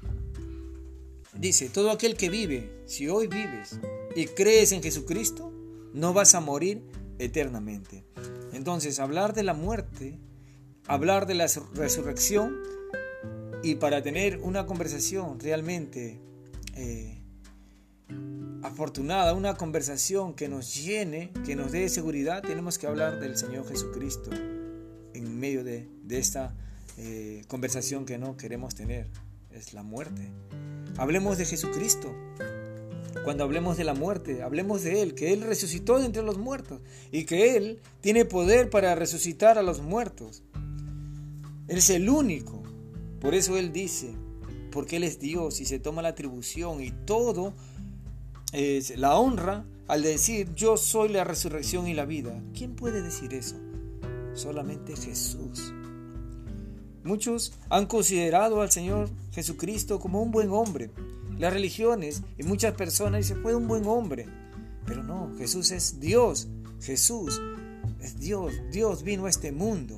Dice, 1.38 1.70
todo 1.70 1.92
aquel 1.92 2.16
que 2.16 2.30
vive, 2.30 2.72
si 2.86 3.10
hoy 3.10 3.28
vives 3.28 3.78
y 4.16 4.26
crees 4.28 4.72
en 4.72 4.82
Jesucristo, 4.82 5.52
no 5.94 6.14
vas 6.14 6.34
a 6.34 6.40
morir 6.40 6.82
eternamente. 7.20 8.06
Entonces, 8.54 9.00
hablar 9.00 9.34
de 9.34 9.44
la 9.44 9.54
muerte, 9.54 10.18
hablar 10.88 11.28
de 11.28 11.36
la 11.36 11.48
resurrección 11.74 12.56
y 13.64 13.76
para 13.76 14.02
tener 14.02 14.40
una 14.44 14.66
conversación 14.66 15.42
realmente 15.42 16.22
eh, 16.76 17.22
afortunada, 18.64 19.34
una 19.34 19.56
conversación 19.56 20.36
que 20.36 20.48
nos 20.48 20.74
llene, 20.74 21.34
que 21.46 21.58
nos 21.58 21.74
dé 21.74 21.90
seguridad, 21.90 22.42
tenemos 22.44 22.78
que 22.78 22.88
hablar 22.88 23.20
del 23.20 23.36
Señor 23.36 23.68
Jesucristo 23.68 24.32
en 25.16 25.40
medio 25.40 25.64
de, 25.64 25.88
esta 26.10 26.54
eh, 26.98 27.44
conversación 27.48 28.06
que 28.06 28.18
no 28.18 28.38
queremos 28.38 28.76
tener, 28.76 29.08
es 29.52 29.74
la 29.74 29.84
muerte. 29.84 30.30
Hablemos 30.98 31.38
de 31.38 31.46
Jesucristo, 31.46 32.14
cuando 33.24 33.44
hablemos 33.44 33.78
de 33.78 33.84
la 33.84 33.94
muerte, 33.94 34.44
hablemos 34.44 34.84
de 34.84 35.02
Él, 35.02 35.16
que 35.16 35.34
Él 35.34 35.42
resucitó 35.42 35.98
de 36.00 36.06
entre 36.06 36.22
los 36.22 36.38
muertos 36.38 36.82
y 37.12 37.26
que 37.26 37.56
Él 37.56 37.80
tiene 38.02 38.26
poder 38.26 38.70
para 38.70 38.96
resucitar 38.96 39.58
a 39.58 39.64
los 39.64 39.82
muertos. 39.82 40.44
Él 41.68 41.78
es 41.78 41.90
el 41.90 42.10
único. 42.10 42.62
Por 43.20 43.34
eso 43.34 43.58
Él 43.58 43.72
dice, 43.72 44.14
porque 44.72 44.98
Él 44.98 45.04
es 45.04 45.20
Dios 45.20 45.62
y 45.62 45.66
se 45.66 45.80
toma 45.80 46.02
la 46.02 46.10
atribución 46.10 46.84
y 46.84 46.92
todo 46.92 47.54
es 48.52 48.98
la 48.98 49.18
honra 49.18 49.66
al 49.88 50.02
decir 50.04 50.54
yo 50.56 50.78
soy 50.78 51.10
la 51.10 51.24
resurrección 51.24 51.88
y 51.88 51.94
la 51.94 52.06
vida. 52.06 52.42
¿Quién 52.54 52.76
puede 52.76 53.02
decir 53.02 53.34
eso? 53.34 53.56
Solamente 54.36 54.96
Jesús. 54.96 55.74
Muchos 57.04 57.54
han 57.70 57.88
considerado 57.88 58.62
al 58.62 58.72
Señor 58.72 59.10
Jesucristo 59.32 60.00
como 60.00 60.22
un 60.22 60.32
buen 60.32 60.52
hombre, 60.52 60.92
las 61.38 61.52
religiones 61.52 62.24
y 62.38 62.44
muchas 62.44 62.74
personas 62.76 63.22
dicen, 63.22 63.42
fue 63.42 63.56
un 63.56 63.68
buen 63.68 63.86
hombre. 63.86 64.26
Pero 64.86 65.04
no, 65.04 65.32
Jesús 65.38 65.72
es 65.72 66.00
Dios. 66.00 66.48
Jesús 66.82 67.42
es 68.02 68.20
Dios. 68.20 68.54
Dios 68.72 69.04
vino 69.04 69.26
a 69.26 69.30
este 69.30 69.52
mundo. 69.52 69.96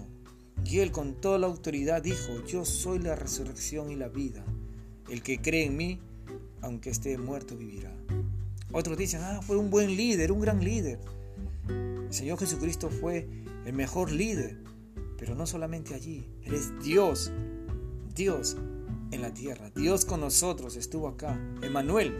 Y 0.65 0.79
Él 0.79 0.91
con 0.91 1.13
toda 1.13 1.37
la 1.37 1.47
autoridad 1.47 2.01
dijo, 2.01 2.43
yo 2.47 2.65
soy 2.65 2.99
la 2.99 3.15
resurrección 3.15 3.91
y 3.91 3.95
la 3.95 4.07
vida. 4.07 4.43
El 5.09 5.21
que 5.21 5.39
cree 5.39 5.65
en 5.65 5.77
mí, 5.77 5.99
aunque 6.61 6.89
esté 6.89 7.17
muerto, 7.17 7.55
vivirá. 7.55 7.93
Otros 8.71 8.97
dicen, 8.97 9.21
ah, 9.23 9.39
fue 9.45 9.57
un 9.57 9.69
buen 9.69 9.95
líder, 9.95 10.31
un 10.31 10.41
gran 10.41 10.63
líder. 10.63 10.99
El 11.69 12.13
Señor 12.13 12.39
Jesucristo 12.39 12.89
fue 12.89 13.27
el 13.67 13.73
mejor 13.73 14.11
líder. 14.11 14.57
Pero 15.17 15.35
no 15.35 15.45
solamente 15.45 15.93
allí, 15.93 16.25
Él 16.43 16.53
es 16.53 16.71
Dios. 16.81 17.31
Dios 18.15 18.55
en 19.11 19.21
la 19.21 19.33
tierra. 19.33 19.69
Dios 19.75 20.05
con 20.05 20.21
nosotros 20.21 20.77
estuvo 20.77 21.09
acá. 21.09 21.37
Emanuel, 21.61 22.15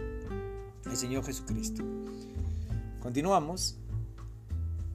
el 0.84 0.96
Señor 0.96 1.24
Jesucristo. 1.24 1.82
Continuamos 3.00 3.78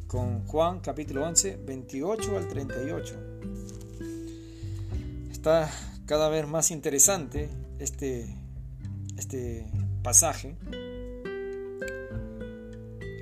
con 0.06 0.46
Juan 0.46 0.80
capítulo 0.80 1.26
11, 1.26 1.58
28 1.66 2.38
al 2.38 2.48
38. 2.48 3.16
Está 5.32 5.72
cada 6.06 6.30
vez 6.30 6.48
más 6.48 6.70
interesante 6.70 7.50
este, 7.80 8.28
este 9.18 9.66
pasaje. 10.04 10.56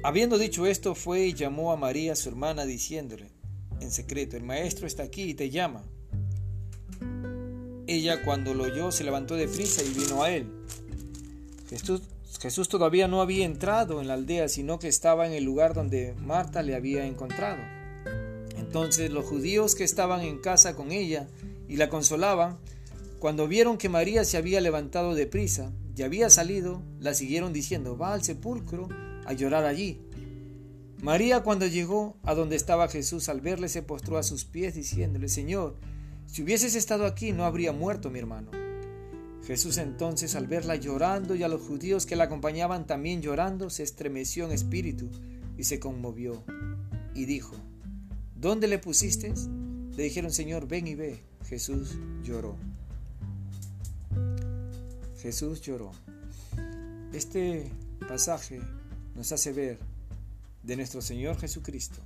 Habiendo 0.04 0.38
dicho 0.38 0.66
esto, 0.66 0.96
fue 0.96 1.28
y 1.28 1.34
llamó 1.34 1.72
a 1.72 1.78
María, 1.78 2.16
su 2.16 2.30
hermana, 2.30 2.66
diciéndole 2.66 3.42
en 3.82 3.92
secreto, 3.92 4.38
el 4.38 4.44
maestro 4.44 4.88
está 4.88 5.04
aquí 5.04 5.24
y 5.24 5.34
te 5.34 5.50
llama. 5.50 5.84
Ella 7.88 8.24
cuando 8.24 8.54
lo 8.54 8.64
oyó 8.66 8.92
se 8.92 9.04
levantó 9.04 9.36
de 9.36 9.48
prisa 9.48 9.84
y 9.84 9.90
vino 9.90 10.24
a 10.24 10.30
él. 10.30 10.48
Jesús, 11.68 12.04
Jesús 12.40 12.70
todavía 12.70 13.08
no 13.08 13.22
había 13.22 13.44
entrado 13.44 14.00
en 14.00 14.08
la 14.08 14.14
aldea, 14.14 14.48
sino 14.48 14.80
que 14.80 14.88
estaba 14.88 15.26
en 15.26 15.34
el 15.34 15.44
lugar 15.44 15.74
donde 15.74 16.14
Marta 16.20 16.62
le 16.62 16.76
había 16.76 17.06
encontrado. 17.06 17.62
Entonces 18.56 19.12
los 19.12 19.26
judíos 19.26 19.76
que 19.76 19.84
estaban 19.84 20.22
en 20.22 20.40
casa 20.40 20.76
con 20.76 20.92
ella 20.92 21.28
y 21.68 21.78
la 21.78 21.90
consolaban, 21.90 22.60
cuando 23.20 23.48
vieron 23.48 23.78
que 23.78 23.90
María 23.90 24.24
se 24.24 24.38
había 24.38 24.62
levantado 24.62 25.16
de 25.16 25.26
prisa 25.26 25.72
y 25.98 26.04
había 26.04 26.30
salido, 26.30 26.82
la 27.00 27.14
siguieron 27.14 27.52
diciendo, 27.52 27.98
va 27.98 28.14
al 28.14 28.24
sepulcro 28.24 28.88
a 29.26 29.34
llorar 29.34 29.66
allí. 29.66 30.00
María 31.02 31.42
cuando 31.42 31.66
llegó 31.66 32.18
a 32.24 32.36
donde 32.36 32.56
estaba 32.56 32.88
Jesús 32.88 33.28
al 33.28 33.42
verle 33.42 33.70
se 33.70 33.82
postró 33.82 34.18
a 34.18 34.24
sus 34.24 34.46
pies 34.46 34.76
diciéndole, 34.76 35.30
Señor, 35.30 35.78
si 36.28 36.44
hubieses 36.44 36.76
estado 36.76 37.06
aquí 37.06 37.32
no 37.32 37.46
habría 37.46 37.72
muerto 37.72 38.10
mi 38.10 38.20
hermano. 38.20 38.52
Jesús 39.46 39.78
entonces 39.78 40.36
al 40.36 40.46
verla 40.48 40.76
llorando 40.76 41.34
y 41.36 41.44
a 41.44 41.48
los 41.48 41.62
judíos 41.62 42.06
que 42.06 42.16
la 42.16 42.26
acompañaban 42.26 42.86
también 42.86 43.22
llorando, 43.22 43.70
se 43.70 43.84
estremeció 43.84 44.46
en 44.46 44.52
espíritu 44.52 45.10
y 45.58 45.64
se 45.64 45.80
conmovió 45.80 46.44
y 47.16 47.26
dijo, 47.26 47.56
¿dónde 48.36 48.68
le 48.68 48.78
pusiste? 48.78 49.34
Le 49.96 50.04
dijeron, 50.04 50.32
Señor, 50.32 50.68
ven 50.68 50.88
y 50.88 50.96
ve. 50.96 51.24
Jesús 51.48 51.98
lloró. 52.24 52.56
Jesús 55.18 55.62
lloró. 55.62 55.92
Este 57.12 57.72
pasaje 58.08 58.62
nos 59.16 59.32
hace 59.32 59.52
ver 59.52 59.80
de 60.64 60.76
nuestro 60.76 61.02
Señor 61.02 61.38
Jesucristo. 61.38 62.00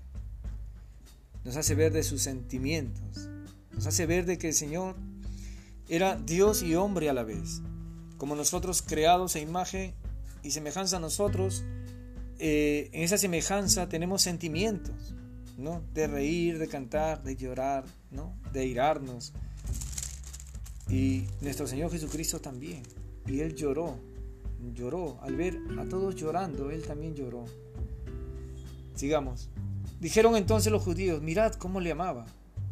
Nos 1.43 1.55
hace 1.57 1.75
ver 1.75 1.91
de 1.93 2.03
sus 2.03 2.21
sentimientos. 2.21 3.29
Nos 3.71 3.85
hace 3.85 4.05
ver 4.05 4.25
de 4.25 4.37
que 4.37 4.47
el 4.49 4.53
Señor 4.53 4.95
era 5.87 6.15
Dios 6.15 6.63
y 6.63 6.75
hombre 6.75 7.09
a 7.09 7.13
la 7.13 7.23
vez. 7.23 7.61
Como 8.17 8.35
nosotros 8.35 8.81
creados 8.81 9.35
a 9.35 9.39
imagen 9.39 9.93
y 10.41 10.51
semejanza 10.51 10.97
a 10.97 10.99
nosotros, 10.99 11.63
eh, 12.39 12.89
en 12.93 13.03
esa 13.03 13.17
semejanza 13.17 13.87
tenemos 13.87 14.21
sentimientos, 14.21 15.13
¿no? 15.57 15.83
De 15.93 16.07
reír, 16.07 16.57
de 16.57 16.67
cantar, 16.67 17.23
de 17.23 17.35
llorar, 17.35 17.85
¿no? 18.11 18.33
De 18.51 18.65
irarnos. 18.65 19.33
Y 20.89 21.25
nuestro 21.41 21.67
Señor 21.67 21.91
Jesucristo 21.91 22.39
también. 22.39 22.83
Y 23.27 23.41
Él 23.41 23.55
lloró, 23.55 23.99
lloró. 24.73 25.19
Al 25.21 25.35
ver 25.35 25.59
a 25.79 25.85
todos 25.85 26.15
llorando, 26.15 26.71
Él 26.71 26.83
también 26.83 27.15
lloró. 27.15 27.45
Sigamos. 28.95 29.49
Dijeron 29.99 30.35
entonces 30.35 30.71
los 30.71 30.83
judíos, 30.83 31.21
mirad 31.21 31.53
cómo 31.53 31.79
le 31.79 31.91
amaba. 31.91 32.25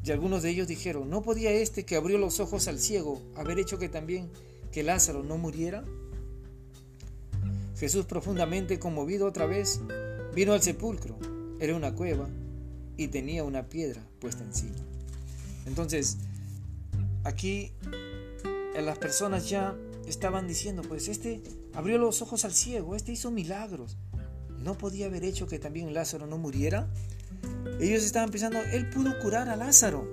Y 0.04 0.12
algunos 0.12 0.44
de 0.44 0.50
ellos 0.50 0.68
dijeron, 0.68 1.10
¿no 1.10 1.22
podía 1.22 1.52
este 1.52 1.86
que 1.86 1.96
abrió 1.96 2.18
los 2.18 2.40
ojos 2.40 2.68
al 2.68 2.80
ciego 2.80 3.22
haber 3.36 3.60
hecho 3.60 3.80
que 3.80 3.88
también 3.88 4.30
que 4.72 4.84
Lázaro 4.84 5.24
no 5.24 5.38
muriera? 5.38 5.86
Jesús, 7.78 8.06
profundamente 8.06 8.80
conmovido 8.80 9.28
otra 9.28 9.46
vez, 9.46 9.82
vino 10.36 10.54
al 10.54 10.62
sepulcro. 10.62 11.18
Era 11.60 11.76
una 11.76 11.94
cueva 11.96 12.28
y 12.98 13.08
tenía 13.08 13.44
una 13.44 13.70
piedra 13.70 14.06
puesta 14.20 14.44
encima. 14.44 14.76
Entonces, 15.66 16.18
aquí 17.24 17.72
las 18.82 18.98
personas 18.98 19.50
ya 19.50 19.76
estaban 20.06 20.48
diciendo, 20.48 20.82
pues 20.82 21.08
este 21.08 21.42
abrió 21.74 21.98
los 21.98 22.22
ojos 22.22 22.46
al 22.46 22.54
ciego, 22.54 22.96
este 22.96 23.12
hizo 23.12 23.32
milagros. 23.32 23.98
¿No 24.60 24.78
podía 24.78 25.08
haber 25.08 25.24
hecho 25.24 25.48
que 25.48 25.60
también 25.60 25.94
Lázaro 25.94 26.28
no 26.28 26.38
muriera? 26.38 26.88
Ellos 27.80 28.04
estaban 28.04 28.30
pensando, 28.30 28.60
él 28.72 28.90
pudo 28.90 29.20
curar 29.20 29.50
a 29.50 29.56
Lázaro. 29.56 30.08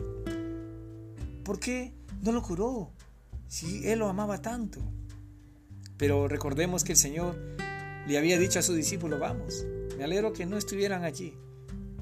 ¿Por 1.45 1.61
qué 1.61 1.93
no 2.23 2.33
lo 2.33 2.43
curó? 2.43 2.91
Si 3.49 3.87
él 3.89 4.01
lo 4.01 4.09
amaba 4.09 4.43
tanto. 4.43 4.81
Pero 5.97 6.29
recordemos 6.29 6.83
que 6.85 6.93
el 6.93 6.99
Señor 6.99 7.37
le 8.07 8.19
había 8.19 8.39
dicho 8.39 8.59
a 8.59 8.63
su 8.63 8.75
discípulo, 8.75 9.19
vamos, 9.19 9.67
me 9.97 10.05
alegro 10.05 10.33
que 10.33 10.47
no 10.47 10.57
estuvieran 10.57 11.05
allí 11.05 11.35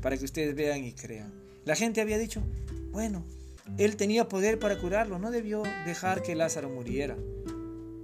para 0.00 0.16
que 0.16 0.24
ustedes 0.24 0.54
vean 0.54 0.84
y 0.84 0.92
crean. 0.92 1.32
La 1.64 1.74
gente 1.74 2.00
había 2.00 2.16
dicho, 2.16 2.42
bueno, 2.92 3.24
él 3.76 3.96
tenía 3.96 4.28
poder 4.28 4.58
para 4.58 4.78
curarlo, 4.78 5.18
no 5.18 5.30
debió 5.30 5.62
dejar 5.84 6.22
que 6.22 6.34
Lázaro 6.34 6.70
muriera. 6.70 7.16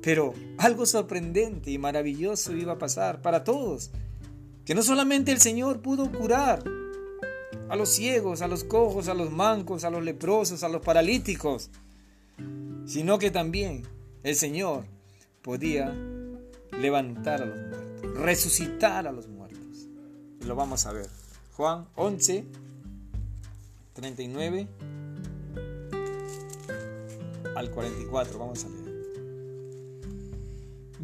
Pero 0.05 0.35
algo 0.59 0.85
sorprendente 0.85 1.71
y 1.71 1.79
maravilloso 1.79 2.55
iba 2.55 2.75
a 2.75 2.79
pasar 2.79 3.23
para 3.23 3.43
todos, 3.43 3.91
que 4.67 4.75
no 4.75 4.83
solamente 4.83 5.33
el 5.33 5.41
Señor 5.41 5.81
pudo 5.81 6.13
curar 6.13 6.63
a 7.71 7.77
los 7.77 7.89
ciegos, 7.89 8.43
a 8.43 8.49
los 8.49 8.65
cojos, 8.65 9.09
a 9.09 9.15
los 9.15 9.31
mancos, 9.31 9.83
a 9.83 9.91
los 9.91 10.05
leprosos, 10.05 10.63
a 10.63 10.69
los 10.69 10.83
paralíticos, 10.83 11.71
sino 12.85 13.19
que 13.19 13.31
también 13.31 13.83
el 14.23 14.37
Señor 14.37 14.85
podía 15.41 15.95
levantar 16.79 17.41
a 17.43 17.47
los 17.47 17.57
muertos, 17.57 18.19
resucitar 18.19 19.07
a 19.07 19.13
los 19.13 19.27
muertos. 19.29 19.89
Lo 20.47 20.55
vamos 20.55 20.85
a 20.85 20.93
ver. 20.93 21.09
Juan 21.57 21.87
11, 21.95 22.45
39 23.95 24.69
al 27.57 27.71
44. 27.71 28.39
Vamos 28.39 28.65
a 28.65 28.69
leer. 28.69 28.84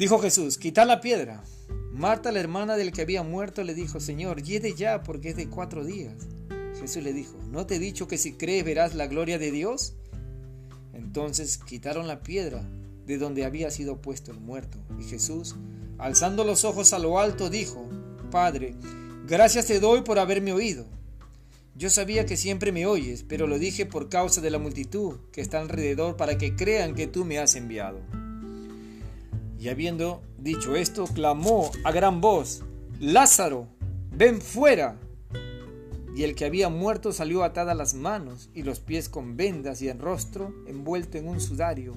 Dijo 0.01 0.17
Jesús, 0.17 0.57
quita 0.57 0.83
la 0.83 0.99
piedra. 0.99 1.43
Marta, 1.91 2.31
la 2.31 2.39
hermana 2.39 2.75
del 2.75 2.91
que 2.91 3.03
había 3.03 3.21
muerto, 3.21 3.63
le 3.63 3.75
dijo, 3.75 3.99
Señor, 3.99 4.41
llegue 4.41 4.73
ya 4.73 5.03
porque 5.03 5.29
es 5.29 5.35
de 5.35 5.47
cuatro 5.47 5.85
días. 5.85 6.15
Jesús 6.79 7.03
le 7.03 7.13
dijo, 7.13 7.37
¿no 7.51 7.67
te 7.67 7.75
he 7.75 7.79
dicho 7.79 8.07
que 8.07 8.17
si 8.17 8.33
crees 8.33 8.65
verás 8.65 8.95
la 8.95 9.05
gloria 9.05 9.37
de 9.37 9.51
Dios? 9.51 9.93
Entonces 10.93 11.59
quitaron 11.59 12.07
la 12.07 12.23
piedra 12.23 12.67
de 13.05 13.19
donde 13.19 13.45
había 13.45 13.69
sido 13.69 14.01
puesto 14.01 14.31
el 14.31 14.39
muerto. 14.39 14.79
Y 14.99 15.03
Jesús, 15.03 15.55
alzando 15.99 16.45
los 16.45 16.65
ojos 16.65 16.93
a 16.93 16.97
lo 16.97 17.19
alto, 17.19 17.51
dijo, 17.51 17.87
Padre, 18.31 18.73
gracias 19.27 19.67
te 19.67 19.79
doy 19.79 20.01
por 20.01 20.17
haberme 20.17 20.51
oído. 20.51 20.87
Yo 21.75 21.91
sabía 21.91 22.25
que 22.25 22.37
siempre 22.37 22.71
me 22.71 22.87
oyes, 22.87 23.23
pero 23.29 23.45
lo 23.45 23.59
dije 23.59 23.85
por 23.85 24.09
causa 24.09 24.41
de 24.41 24.49
la 24.49 24.57
multitud 24.57 25.19
que 25.31 25.41
está 25.41 25.59
alrededor 25.59 26.17
para 26.17 26.39
que 26.39 26.55
crean 26.55 26.95
que 26.95 27.05
tú 27.05 27.23
me 27.23 27.37
has 27.37 27.53
enviado. 27.53 27.99
Y 29.61 29.69
habiendo 29.69 30.23
dicho 30.39 30.75
esto, 30.75 31.05
clamó 31.05 31.69
a 31.83 31.91
gran 31.91 32.19
voz, 32.19 32.63
Lázaro, 32.99 33.67
ven 34.11 34.41
fuera. 34.41 34.97
Y 36.15 36.23
el 36.23 36.33
que 36.33 36.45
había 36.45 36.69
muerto 36.69 37.13
salió 37.13 37.43
atada 37.43 37.75
las 37.75 37.93
manos 37.93 38.49
y 38.55 38.63
los 38.63 38.79
pies 38.79 39.07
con 39.07 39.37
vendas 39.37 39.83
y 39.83 39.87
el 39.87 39.99
rostro 39.99 40.51
envuelto 40.65 41.19
en 41.19 41.27
un 41.27 41.39
sudario. 41.39 41.93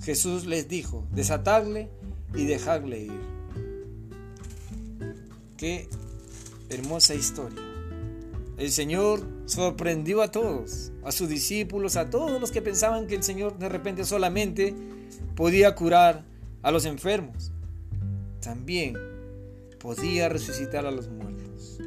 Jesús 0.00 0.46
les 0.46 0.68
dijo, 0.68 1.04
desatadle 1.10 1.90
y 2.36 2.44
dejadle 2.44 3.00
ir. 3.00 3.20
Qué 5.56 5.88
hermosa 6.68 7.16
historia. 7.16 7.60
El 8.58 8.70
Señor 8.70 9.26
sorprendió 9.46 10.22
a 10.22 10.30
todos, 10.30 10.92
a 11.02 11.10
sus 11.10 11.28
discípulos, 11.28 11.96
a 11.96 12.10
todos 12.10 12.40
los 12.40 12.52
que 12.52 12.62
pensaban 12.62 13.08
que 13.08 13.16
el 13.16 13.24
Señor 13.24 13.58
de 13.58 13.68
repente 13.68 14.04
solamente 14.04 14.72
podía 15.34 15.74
curar 15.74 16.30
a 16.62 16.70
los 16.70 16.84
enfermos. 16.84 17.52
También 18.40 18.96
podía 19.78 20.28
resucitar 20.28 20.86
a 20.86 20.90
los 20.90 21.08
muertos. 21.08 21.78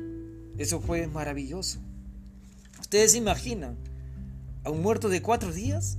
Eso 0.57 0.79
fue 0.79 1.07
maravilloso. 1.07 1.79
¿Ustedes 2.79 3.13
se 3.13 3.17
imaginan 3.17 3.77
a 4.63 4.69
un 4.69 4.81
muerto 4.81 5.09
de 5.09 5.21
cuatro 5.21 5.51
días? 5.51 5.97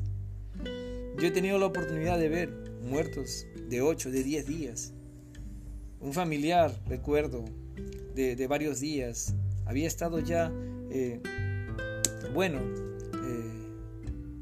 Yo 1.18 1.26
he 1.26 1.30
tenido 1.30 1.58
la 1.58 1.66
oportunidad 1.66 2.18
de 2.18 2.28
ver 2.28 2.50
muertos 2.82 3.46
de 3.68 3.80
ocho, 3.82 4.10
de 4.10 4.22
diez 4.22 4.46
días. 4.46 4.92
Un 6.00 6.12
familiar, 6.12 6.78
recuerdo, 6.86 7.44
de, 8.14 8.46
varios 8.46 8.80
días, 8.80 9.34
había 9.66 9.86
estado 9.86 10.20
ya, 10.20 10.52
eh, 10.90 11.20
bueno, 12.32 12.60
eh, 12.60 13.66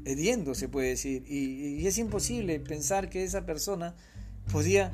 hediendo, 0.05 0.53
se 0.53 0.69
puede 0.69 0.89
decir. 0.89 1.23
Y, 1.27 1.79
y, 1.79 1.87
es 1.87 1.97
imposible 1.97 2.59
pensar 2.59 3.09
que 3.09 3.23
esa 3.23 3.45
persona 3.45 3.95
podía 4.51 4.91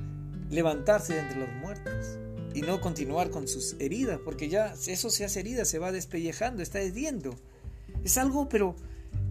levantarse 0.50 1.14
de 1.14 1.20
entre 1.22 1.40
los 1.40 1.50
muertos 1.62 2.18
y 2.54 2.62
no 2.62 2.82
continuar 2.82 3.30
con 3.30 3.48
sus 3.48 3.76
heridas, 3.80 4.20
porque 4.24 4.50
ya 4.50 4.74
eso 4.88 5.10
se 5.10 5.24
hace 5.24 5.40
herida, 5.40 5.66
se 5.66 5.80
va 5.80 5.92
despellejando, 5.92 6.62
está 6.62 6.82
hediendo. 6.82 7.36
Es 8.04 8.18
algo, 8.18 8.50
pero 8.50 8.76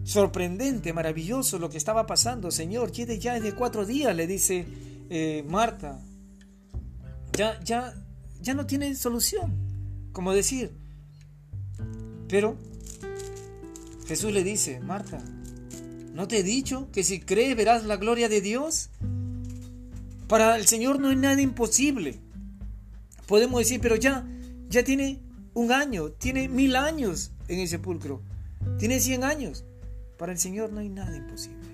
sorprendente, 0.03 0.93
maravilloso 0.93 1.59
lo 1.59 1.69
que 1.69 1.77
estaba 1.77 2.05
pasando. 2.05 2.51
Señor, 2.51 2.91
quiere 2.91 3.19
ya 3.19 3.39
de 3.39 3.53
cuatro 3.53 3.85
días, 3.85 4.15
le 4.15 4.27
dice 4.27 4.65
eh, 5.09 5.43
Marta. 5.47 5.99
Ya, 7.33 7.59
ya, 7.63 7.93
ya 8.41 8.53
no 8.53 8.65
tiene 8.65 8.95
solución, 8.95 9.55
como 10.11 10.33
decir. 10.33 10.71
Pero 12.27 12.57
Jesús 14.07 14.33
le 14.33 14.43
dice, 14.43 14.79
Marta, 14.79 15.23
¿no 16.13 16.27
te 16.27 16.39
he 16.39 16.43
dicho 16.43 16.89
que 16.91 17.03
si 17.03 17.19
crees 17.19 17.55
verás 17.55 17.85
la 17.85 17.97
gloria 17.97 18.29
de 18.29 18.41
Dios? 18.41 18.89
Para 20.31 20.55
el 20.55 20.65
Señor 20.65 21.01
no 21.01 21.09
hay 21.09 21.17
nada 21.17 21.41
imposible. 21.41 22.17
Podemos 23.27 23.59
decir, 23.59 23.81
pero 23.81 23.97
ya, 23.97 24.25
ya 24.69 24.81
tiene 24.81 25.19
un 25.53 25.73
año, 25.73 26.11
tiene 26.11 26.47
mil 26.47 26.77
años 26.77 27.31
en 27.49 27.59
el 27.59 27.67
sepulcro, 27.67 28.21
tiene 28.79 29.01
cien 29.01 29.25
años. 29.25 29.65
Para 30.17 30.31
el 30.31 30.37
Señor 30.37 30.71
no 30.71 30.79
hay 30.79 30.87
nada 30.87 31.17
imposible. 31.17 31.67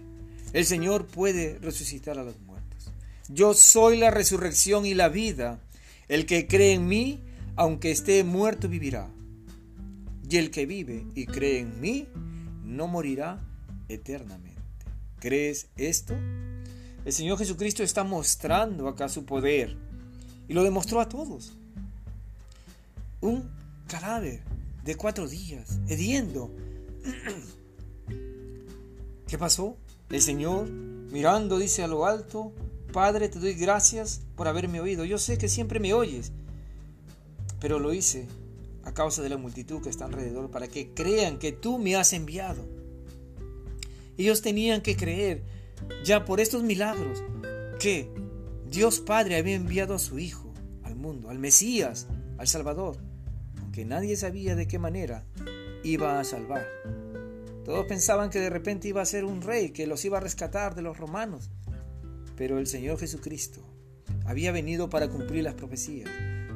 El 0.54 0.66
Señor 0.66 1.06
puede 1.06 1.60
resucitar 1.60 2.18
a 2.18 2.24
los 2.24 2.40
muertos. 2.40 2.92
Yo 3.30 3.54
soy 3.54 3.96
la 3.98 4.10
resurrección 4.10 4.88
y 4.88 4.96
la 4.96 5.10
vida. 5.10 5.60
El 6.08 6.26
que 6.26 6.48
cree 6.48 6.74
en 6.74 6.88
mí, 6.88 7.22
aunque 7.58 7.92
esté 7.92 8.24
muerto, 8.24 8.68
vivirá. 8.68 9.08
Y 10.28 10.38
el 10.38 10.50
que 10.50 10.66
vive 10.66 11.06
y 11.14 11.28
cree 11.28 11.60
en 11.60 11.80
mí, 11.80 12.08
no 12.64 12.88
morirá 12.88 13.40
eternamente. 13.88 14.64
¿Crees 15.20 15.68
esto? 15.78 16.16
El 17.08 17.14
Señor 17.14 17.38
Jesucristo 17.38 17.84
está 17.84 18.04
mostrando 18.04 18.90
acá 18.90 19.08
su 19.08 19.24
poder 19.24 19.78
y 20.50 20.54
lo 20.54 20.62
demostró 20.62 21.00
a 21.00 21.08
todos. 21.08 21.54
Un 23.22 23.50
cadáver 23.88 24.42
de 24.84 24.96
cuatro 24.96 25.26
días, 25.26 25.80
hediendo. 25.88 26.54
¿Qué 29.26 29.38
pasó? 29.38 29.78
El 30.10 30.22
Señor, 30.22 30.70
mirando, 30.70 31.60
dice 31.60 31.82
a 31.82 31.88
lo 31.88 32.06
alto, 32.06 32.52
Padre, 32.92 33.30
te 33.30 33.40
doy 33.40 33.54
gracias 33.54 34.20
por 34.36 34.50
haberme 34.50 34.82
oído. 34.82 35.06
Yo 35.06 35.18
sé 35.18 35.38
que 35.38 35.48
siempre 35.48 35.80
me 35.80 35.94
oyes, 35.94 36.34
pero 37.62 37.80
lo 37.80 37.94
hice 37.94 38.28
a 38.84 38.94
causa 38.94 39.22
de 39.22 39.30
la 39.30 39.38
multitud 39.38 39.82
que 39.82 39.90
está 39.90 40.04
alrededor, 40.04 40.52
para 40.52 40.68
que 40.68 40.94
crean 40.94 41.40
que 41.40 41.54
tú 41.54 41.80
me 41.80 41.96
has 41.96 42.12
enviado. 42.12 42.66
Ellos 44.18 44.42
tenían 44.42 44.82
que 44.82 44.98
creer 44.98 45.57
ya 46.04 46.26
por 46.26 46.40
estos 46.40 46.64
milagros 46.64 47.24
que 47.80 48.10
Dios 48.70 49.00
Padre 49.00 49.38
había 49.38 49.56
enviado 49.56 49.96
a 49.96 50.00
su 50.00 50.20
Hijo 50.20 50.54
al 50.84 50.96
mundo, 50.96 51.30
al 51.30 51.40
Mesías, 51.40 52.08
al 52.38 52.48
Salvador, 52.48 52.98
aunque 53.62 53.86
nadie 53.86 54.16
sabía 54.16 54.56
de 54.56 54.68
qué 54.68 54.80
manera 54.80 55.26
iba 55.84 56.20
a 56.20 56.24
salvar. 56.24 56.66
Todos 57.66 57.86
pensaban 57.86 58.30
que 58.30 58.40
de 58.40 58.50
repente 58.50 58.88
iba 58.88 59.02
a 59.02 59.06
ser 59.06 59.26
un 59.26 59.42
rey 59.42 59.72
que 59.72 59.88
los 59.88 60.04
iba 60.06 60.18
a 60.18 60.22
rescatar 60.22 60.74
de 60.76 60.82
los 60.82 60.98
romanos, 60.98 61.50
pero 62.36 62.60
el 62.60 62.68
Señor 62.68 62.98
Jesucristo 63.00 63.62
había 64.26 64.52
venido 64.52 64.90
para 64.90 65.10
cumplir 65.10 65.44
las 65.44 65.54
profecías. 65.54 66.10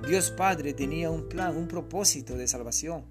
Dios 0.07 0.31
Padre 0.31 0.73
tenía 0.73 1.09
un 1.09 1.29
plan, 1.29 1.55
un 1.55 1.67
propósito 1.67 2.35
de 2.35 2.47
salvación. 2.47 3.05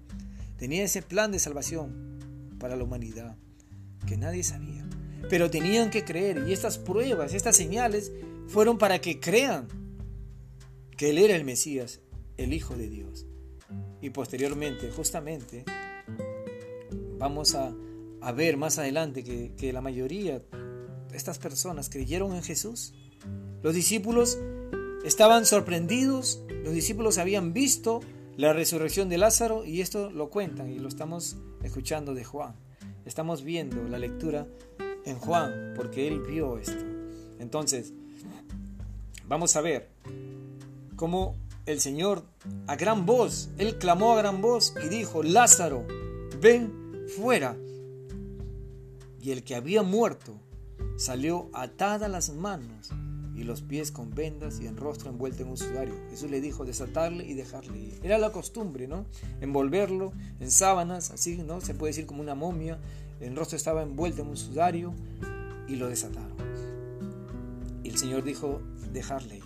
Tenía 0.57 0.83
ese 0.83 1.01
plan 1.01 1.31
de 1.31 1.39
salvación 1.39 2.19
para 2.59 2.75
la 2.75 2.83
humanidad 2.83 3.37
que 4.05 4.17
nadie 4.17 4.43
sabía. 4.43 4.85
Pero 5.31 5.49
tenían 5.49 5.89
que 5.89 6.03
creer 6.03 6.43
y 6.45 6.51
estas 6.51 6.77
pruebas, 6.77 7.33
estas 7.33 7.55
señales 7.55 8.11
fueron 8.47 8.77
para 8.77 8.99
que 8.99 9.21
crean 9.21 9.69
que 10.97 11.11
Él 11.11 11.19
era 11.19 11.37
el 11.37 11.45
Mesías, 11.45 12.01
el 12.35 12.51
Hijo 12.51 12.75
de 12.75 12.89
Dios. 12.89 13.25
Y 14.01 14.09
posteriormente, 14.09 14.91
justamente, 14.91 15.63
vamos 17.17 17.55
a, 17.55 17.73
ver 18.35 18.57
más 18.57 18.77
adelante 18.77 19.23
que, 19.23 19.53
que 19.55 19.71
la 19.71 19.79
mayoría 19.79 20.39
de 20.39 21.15
estas 21.15 21.39
personas 21.39 21.89
creyeron 21.89 22.35
en 22.35 22.43
Jesús. 22.43 22.93
Los 23.63 23.73
discípulos 23.73 24.37
estaban 25.05 25.45
sorprendidos, 25.45 26.43
los 26.65 26.73
discípulos 26.73 27.17
habían 27.17 27.53
visto 27.53 28.01
la 28.35 28.51
resurrección 28.51 29.07
de 29.07 29.17
Lázaro 29.17 29.63
y 29.63 29.79
esto 29.79 30.11
lo 30.11 30.29
cuentan 30.29 30.69
y 30.69 30.79
lo 30.79 30.89
estamos 30.89 31.37
escuchando 31.63 32.13
de 32.15 32.25
Juan. 32.25 32.53
Estamos 33.05 33.45
viendo 33.45 33.87
la 33.87 33.97
lectura 33.97 34.45
en 35.05 35.17
Juan 35.17 35.73
porque 35.75 36.07
él 36.07 36.21
vio 36.21 36.57
esto. 36.57 36.83
Entonces, 37.39 37.93
vamos 39.27 39.55
a 39.55 39.61
ver 39.61 39.89
cómo 40.95 41.35
el 41.65 41.79
Señor 41.79 42.23
a 42.67 42.75
gran 42.75 43.05
voz, 43.05 43.49
él 43.57 43.77
clamó 43.77 44.13
a 44.13 44.17
gran 44.17 44.41
voz 44.41 44.73
y 44.83 44.89
dijo, 44.89 45.23
Lázaro, 45.23 45.85
ven 46.39 47.07
fuera. 47.15 47.55
Y 49.21 49.31
el 49.31 49.43
que 49.43 49.55
había 49.55 49.83
muerto 49.83 50.33
salió 50.97 51.49
atada 51.53 52.07
las 52.07 52.33
manos 52.33 52.91
y 53.35 53.43
los 53.43 53.61
pies 53.61 53.91
con 53.91 54.13
vendas 54.13 54.59
y 54.59 54.67
el 54.67 54.77
rostro 54.77 55.09
envuelto 55.09 55.43
en 55.43 55.49
un 55.49 55.57
sudario. 55.57 55.95
Jesús 56.09 56.29
le 56.29 56.41
dijo 56.41 56.65
desatarle 56.65 57.25
y 57.25 57.33
dejarle 57.33 57.79
ir. 57.79 57.99
Era 58.03 58.17
la 58.17 58.31
costumbre, 58.31 58.87
¿no? 58.87 59.05
Envolverlo 59.39 60.13
en 60.39 60.51
sábanas, 60.51 61.11
así, 61.11 61.37
¿no? 61.37 61.61
Se 61.61 61.73
puede 61.73 61.91
decir 61.91 62.05
como 62.05 62.21
una 62.21 62.35
momia. 62.35 62.79
El 63.21 63.35
rostro 63.35 63.55
estaba 63.55 63.83
envuelto 63.83 64.21
en 64.21 64.29
un 64.29 64.37
sudario 64.37 64.93
y 65.67 65.75
lo 65.75 65.87
desataron. 65.87 66.35
Y 67.83 67.89
el 67.89 67.97
Señor 67.97 68.23
dijo 68.23 68.61
dejarle. 68.91 69.41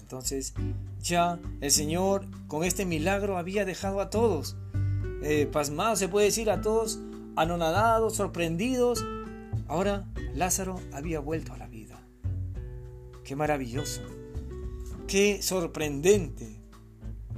Entonces 0.00 0.54
ya 1.02 1.38
el 1.60 1.70
Señor 1.70 2.26
con 2.46 2.64
este 2.64 2.84
milagro 2.84 3.36
había 3.36 3.64
dejado 3.64 4.00
a 4.00 4.10
todos 4.10 4.56
eh, 5.22 5.48
pasmados, 5.50 5.98
se 5.98 6.08
puede 6.08 6.26
decir, 6.26 6.50
a 6.50 6.60
todos 6.60 7.00
anonadados, 7.36 8.16
sorprendidos. 8.16 9.04
Ahora 9.66 10.04
Lázaro 10.34 10.80
había 10.92 11.20
vuelto 11.20 11.52
a 11.52 11.58
la 11.58 11.64
Qué 13.24 13.36
maravilloso, 13.36 14.02
qué 15.06 15.40
sorprendente, 15.40 16.60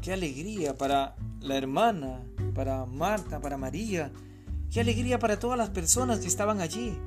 qué 0.02 0.12
alegría 0.12 0.76
para 0.76 1.14
la 1.40 1.56
hermana, 1.56 2.24
para 2.56 2.84
Marta, 2.86 3.40
para 3.40 3.56
María, 3.56 4.10
qué 4.70 4.80
alegría 4.80 5.18
para 5.18 5.38
todas 5.38 5.58
las 5.58 5.70
personas 5.70 6.20
que 6.20 6.26
estaban 6.26 6.60
allí. 6.60 6.98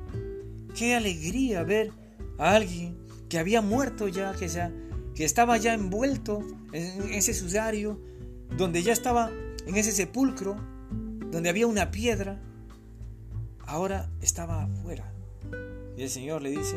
Qué 0.74 0.94
alegría 0.94 1.62
ver 1.62 1.92
a 2.38 2.54
alguien 2.54 2.98
que 3.28 3.38
había 3.38 3.62
muerto 3.62 4.08
ya, 4.08 4.32
que, 4.32 4.48
ya, 4.48 4.72
que 5.14 5.24
estaba 5.24 5.56
ya 5.56 5.74
envuelto 5.74 6.42
en 6.72 7.12
ese 7.12 7.34
sudario, 7.34 8.00
donde 8.56 8.82
ya 8.82 8.92
estaba 8.92 9.30
en 9.66 9.76
ese 9.76 9.92
sepulcro, 9.92 10.56
donde 11.30 11.48
había 11.48 11.66
una 11.66 11.90
piedra, 11.90 12.40
ahora 13.66 14.10
estaba 14.20 14.64
afuera. 14.64 15.12
Y 15.96 16.02
el 16.02 16.10
Señor 16.10 16.42
le 16.42 16.50
dice, 16.50 16.76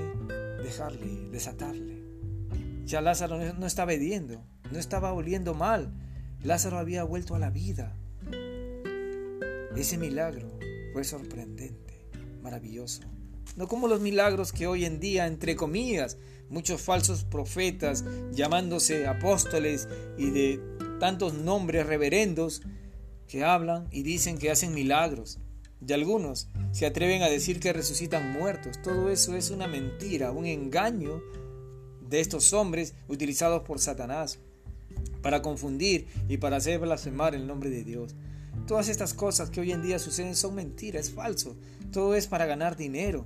dejarle, 0.64 1.30
desatarle. 1.32 2.04
Ya 2.86 3.02
Lázaro 3.02 3.54
no 3.54 3.66
estaba 3.66 3.94
hediendo, 3.94 4.44
no 4.72 4.80
estaba 4.80 5.14
oliendo 5.14 5.54
mal. 5.54 5.94
Lázaro 6.44 6.78
había 6.78 7.04
vuelto 7.04 7.36
a 7.36 7.40
la 7.40 7.50
vida. 7.50 7.96
Ese 9.76 9.98
milagro 9.98 10.53
fue 10.94 11.04
sorprendente, 11.04 12.06
maravilloso. 12.42 13.02
No 13.58 13.68
como 13.68 13.88
los 13.88 14.00
milagros 14.00 14.54
que 14.54 14.68
hoy 14.68 14.86
en 14.86 15.00
día, 15.00 15.28
entre 15.28 15.56
comillas, 15.56 16.18
muchos 16.50 16.82
falsos 16.82 17.24
profetas 17.24 18.06
llamándose 18.32 19.08
apóstoles 19.08 19.88
y 20.18 20.30
de 20.30 20.60
tantos 21.00 21.34
nombres 21.34 21.88
reverendos 21.88 22.62
que 23.28 23.44
hablan 23.44 23.88
y 23.92 24.04
dicen 24.04 24.38
que 24.38 24.52
hacen 24.52 24.74
milagros. 24.74 25.40
Y 25.86 25.92
algunos 25.92 26.48
se 26.72 26.86
atreven 26.86 27.24
a 27.24 27.30
decir 27.30 27.60
que 27.60 27.74
resucitan 27.74 28.32
muertos. 28.32 28.82
Todo 28.82 29.10
eso 29.10 29.36
es 29.36 29.50
una 29.50 29.68
mentira, 29.68 30.32
un 30.32 30.46
engaño 30.46 31.22
de 32.08 32.20
estos 32.20 32.54
hombres 32.54 32.94
utilizados 33.08 33.64
por 33.64 33.80
Satanás 33.80 34.40
para 35.22 35.42
confundir 35.42 36.08
y 36.30 36.38
para 36.38 36.58
hacer 36.58 36.80
blasfemar 36.80 37.34
el 37.34 37.48
nombre 37.48 37.70
de 37.70 37.84
Dios. 37.84 38.16
Todas 38.68 38.90
estas 38.90 39.14
cosas 39.14 39.50
que 39.50 39.62
hoy 39.62 39.72
en 39.72 39.82
día 39.82 40.00
suceden 40.00 40.36
son 40.36 40.56
mentiras, 40.56 41.08
es 41.08 41.14
falso. 41.14 41.56
Todo 41.92 42.16
es 42.16 42.28
para 42.28 42.46
ganar 42.46 42.78
dinero. 42.78 43.26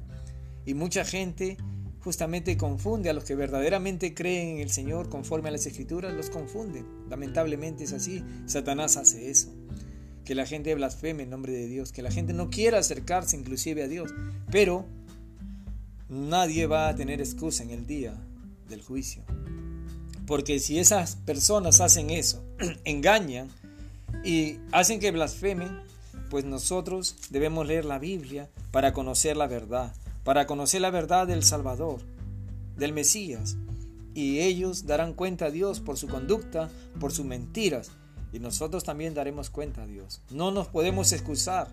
Y 0.65 0.73
mucha 0.73 1.05
gente 1.05 1.57
justamente 1.99 2.57
confunde 2.57 3.09
a 3.09 3.13
los 3.13 3.23
que 3.23 3.35
verdaderamente 3.35 4.13
creen 4.13 4.55
en 4.55 4.59
el 4.59 4.69
Señor 4.69 5.09
conforme 5.09 5.49
a 5.49 5.51
las 5.51 5.65
escrituras, 5.65 6.13
los 6.13 6.29
confunden. 6.29 6.85
Lamentablemente 7.09 7.83
es 7.83 7.93
así. 7.93 8.23
Satanás 8.45 8.97
hace 8.97 9.29
eso 9.29 9.53
que 10.27 10.35
la 10.35 10.45
gente 10.45 10.75
blasfeme 10.75 11.23
en 11.23 11.29
nombre 11.29 11.53
de 11.53 11.67
Dios, 11.67 11.93
que 11.93 12.01
la 12.01 12.11
gente 12.11 12.33
no 12.33 12.49
quiera 12.49 12.79
acercarse 12.79 13.37
inclusive 13.37 13.83
a 13.83 13.87
Dios. 13.87 14.13
Pero 14.51 14.85
nadie 16.09 16.67
va 16.67 16.89
a 16.89 16.95
tener 16.95 17.21
excusa 17.21 17.63
en 17.63 17.71
el 17.71 17.87
día 17.87 18.13
del 18.67 18.81
juicio. 18.81 19.23
Porque 20.25 20.59
si 20.59 20.79
esas 20.79 21.15
personas 21.15 21.79
hacen 21.79 22.09
eso, 22.09 22.43
engañan 22.83 23.47
y 24.27 24.59
hacen 24.73 24.99
que 24.99 25.11
blasfemen, 25.11 25.79
pues 26.29 26.43
nosotros 26.43 27.15
debemos 27.29 27.65
leer 27.65 27.85
la 27.85 27.97
Biblia 27.97 28.49
para 28.71 28.91
conocer 28.91 29.37
la 29.37 29.47
verdad, 29.47 29.95
para 30.25 30.45
conocer 30.45 30.81
la 30.81 30.89
verdad 30.89 31.27
del 31.27 31.43
Salvador, 31.43 32.01
del 32.75 32.91
Mesías. 32.91 33.55
Y 34.13 34.41
ellos 34.41 34.85
darán 34.85 35.13
cuenta 35.13 35.45
a 35.45 35.49
Dios 35.49 35.79
por 35.79 35.95
su 35.97 36.09
conducta, 36.09 36.69
por 36.99 37.13
sus 37.13 37.25
mentiras 37.25 37.91
y 38.33 38.39
nosotros 38.39 38.83
también 38.83 39.13
daremos 39.13 39.49
cuenta 39.49 39.83
a 39.83 39.87
Dios. 39.87 40.19
No 40.29 40.51
nos 40.51 40.67
podemos 40.67 41.13
excusar. 41.13 41.69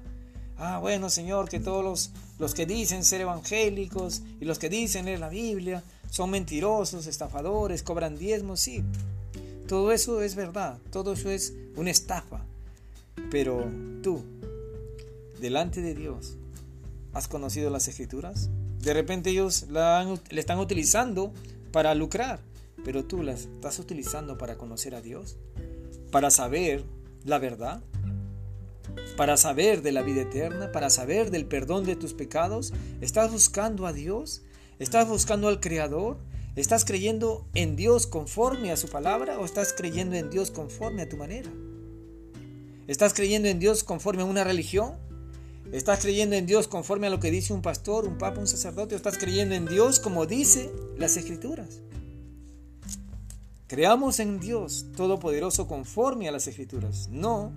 Ah, 0.57 0.79
bueno, 0.79 1.11
Señor, 1.11 1.49
que 1.49 1.59
todos 1.59 1.83
los, 1.83 2.13
los 2.39 2.55
que 2.55 2.67
dicen 2.67 3.03
ser 3.03 3.23
evangélicos 3.23 4.23
y 4.41 4.45
los 4.45 4.61
que 4.61 4.69
dicen 4.69 5.07
leer 5.07 5.19
la 5.19 5.29
Biblia 5.29 5.83
son 6.09 6.31
mentirosos, 6.31 7.09
estafadores, 7.09 7.83
cobran 7.83 8.17
diezmos, 8.17 8.61
sí. 8.61 8.85
Todo 9.67 9.91
eso 9.91 10.23
es 10.23 10.37
verdad, 10.37 10.79
todo 10.93 11.15
eso 11.15 11.31
es 11.31 11.55
una 11.77 11.91
estafa. 11.91 12.45
Pero 13.31 13.71
tú, 14.03 14.25
delante 15.41 15.83
de 15.83 15.95
Dios, 15.95 16.37
¿has 17.13 17.29
conocido 17.29 17.71
las 17.71 17.89
escrituras? 17.89 18.51
De 18.81 18.93
repente 18.93 19.31
ellos 19.31 19.67
la, 19.71 20.19
están 20.31 20.59
utilizando 20.59 21.33
para 21.73 21.95
lucrar, 21.95 22.41
pero 22.85 23.05
tú 23.05 23.23
las 23.23 23.43
estás 23.43 23.79
utilizando 23.79 24.37
para 24.37 24.57
conocer 24.57 24.95
a 24.95 25.01
Dios 25.01 25.37
para 26.15 26.31
saber 26.31 26.85
la 27.25 27.41
verdad, 27.41 27.83
para 29.17 29.37
saber 29.37 29.83
de 29.83 29.91
la 29.91 30.03
vida 30.03 30.23
eterna, 30.23 30.71
para 30.71 30.89
saber 30.89 31.33
del 31.33 31.45
perdón 31.45 31.85
de 31.85 31.97
tus 31.97 32.15
pecados? 32.15 32.73
¿Estás 33.01 33.33
buscando 33.33 33.85
a 33.89 33.93
Dios? 33.93 34.43
¿Estás 34.79 35.09
buscando 35.09 35.49
al 35.49 35.59
Creador? 35.59 36.19
¿Estás 36.57 36.85
creyendo 36.85 37.45
en 37.55 37.75
Dios 37.75 38.07
conforme 38.07 38.71
a 38.71 38.77
su 38.77 38.89
palabra 38.89 39.41
o 39.41 39.45
estás 39.45 39.73
creyendo 39.73 40.15
en 40.15 40.31
Dios 40.31 40.53
conforme 40.53 41.03
a 41.03 41.09
tu 41.09 41.17
manera? 41.17 41.51
¿Estás 42.87 43.13
creyendo 43.13 43.49
en 43.49 43.59
Dios 43.59 43.83
conforme 43.83 44.23
a 44.23 44.27
una 44.27 44.45
religión? 44.45 44.93
¿Estás 45.73 46.01
creyendo 46.01 46.37
en 46.37 46.47
Dios 46.47 46.69
conforme 46.69 47.09
a 47.09 47.11
lo 47.11 47.19
que 47.19 47.33
dice 47.33 47.53
un 47.53 47.61
pastor, 47.61 48.07
un 48.07 48.19
papa, 48.19 48.39
un 48.39 48.47
sacerdote? 48.47 48.95
¿O 48.95 48.97
estás 48.97 49.19
creyendo 49.19 49.57
en 49.57 49.67
Dios 49.67 49.99
como 49.99 50.27
dice 50.27 50.71
las 50.97 51.17
escrituras? 51.17 51.81
Creamos 53.67 54.21
en 54.21 54.39
Dios 54.39 54.87
Todopoderoso 54.97 55.67
conforme 55.67 56.29
a 56.29 56.33
las 56.33 56.47
Escrituras, 56.47 57.09
no 57.11 57.53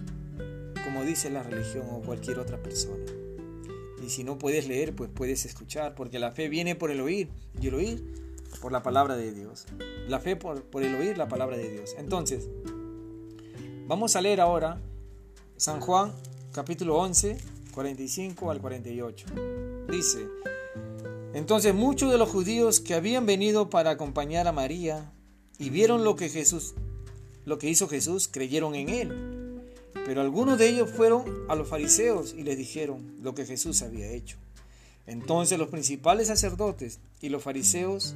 como 0.84 1.04
dice 1.04 1.30
la 1.30 1.44
religión 1.44 1.86
o 1.92 2.02
cualquier 2.02 2.40
otra 2.40 2.58
persona. 2.64 3.04
Y 4.04 4.10
si 4.10 4.24
no 4.24 4.40
puedes 4.40 4.68
leer, 4.68 4.96
pues 4.96 5.12
puedes 5.14 5.46
escuchar, 5.46 5.94
porque 5.94 6.18
la 6.18 6.32
fe 6.32 6.50
viene 6.50 6.76
por 6.76 6.90
el 6.90 7.02
oír 7.02 7.30
y 7.62 7.68
el 7.68 7.76
oír 7.76 8.27
por 8.62 8.72
la 8.72 8.84
palabra 8.84 9.16
de 9.16 9.32
Dios. 9.32 9.66
La 10.08 10.20
fe 10.20 10.36
por, 10.36 10.64
por 10.64 10.84
el 10.84 10.96
oír 10.96 11.18
la 11.18 11.28
palabra 11.28 11.58
de 11.58 11.70
Dios. 11.70 11.96
Entonces, 11.98 12.50
Vamos 13.88 14.18
a 14.18 14.22
leer 14.22 14.42
ahora 14.42 14.82
San 15.56 15.80
Juan 15.80 16.12
capítulo 16.52 16.98
11, 16.98 17.38
45 17.74 18.52
al 18.52 18.60
48. 18.60 19.28
Dice, 19.90 20.28
entonces 21.34 21.74
muchos 21.74 22.12
de 22.12 22.18
los 22.18 22.30
judíos 22.30 22.82
que 22.82 22.96
habían 22.96 23.26
venido 23.26 23.70
para 23.70 23.92
acompañar 23.92 24.46
a 24.46 24.52
María 24.52 25.14
y 25.58 25.70
vieron 25.70 26.04
lo 26.04 26.18
que 26.18 26.28
Jesús, 26.28 26.74
lo 27.46 27.58
que 27.60 27.70
hizo 27.70 27.88
Jesús, 27.88 28.28
creyeron 28.28 28.76
en 28.76 28.90
él. 28.90 29.62
Pero 30.06 30.20
algunos 30.20 30.58
de 30.58 30.68
ellos 30.68 30.90
fueron 30.92 31.24
a 31.48 31.56
los 31.56 31.70
fariseos 31.70 32.34
y 32.34 32.44
les 32.44 32.58
dijeron 32.58 33.16
lo 33.22 33.36
que 33.36 33.46
Jesús 33.46 33.82
había 33.84 34.12
hecho. 34.12 34.38
Entonces 35.08 35.58
los 35.58 35.70
principales 35.70 36.28
sacerdotes 36.28 37.00
y 37.22 37.30
los 37.30 37.42
fariseos 37.42 38.16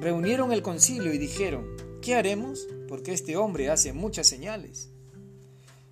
reunieron 0.00 0.52
el 0.52 0.62
concilio 0.62 1.14
y 1.14 1.18
dijeron, 1.18 1.64
¿qué 2.02 2.14
haremos? 2.14 2.66
Porque 2.88 3.12
este 3.12 3.36
hombre 3.36 3.70
hace 3.70 3.92
muchas 3.92 4.26
señales. 4.26 4.90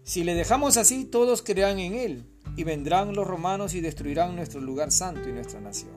Si 0.05 0.25
le 0.25 0.35
dejamos 0.35 0.77
así, 0.77 1.05
todos 1.05 1.43
creerán 1.43 1.79
en 1.79 1.95
él, 1.95 2.25
y 2.57 2.65
vendrán 2.65 3.15
los 3.15 3.27
romanos 3.27 3.75
y 3.75 3.81
destruirán 3.81 4.35
nuestro 4.35 4.61
lugar 4.61 4.91
santo 4.91 5.29
y 5.29 5.33
nuestra 5.33 5.61
nación. 5.61 5.93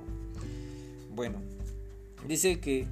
Bueno, 1.16 1.42
dice 2.28 2.60
que 2.60 2.86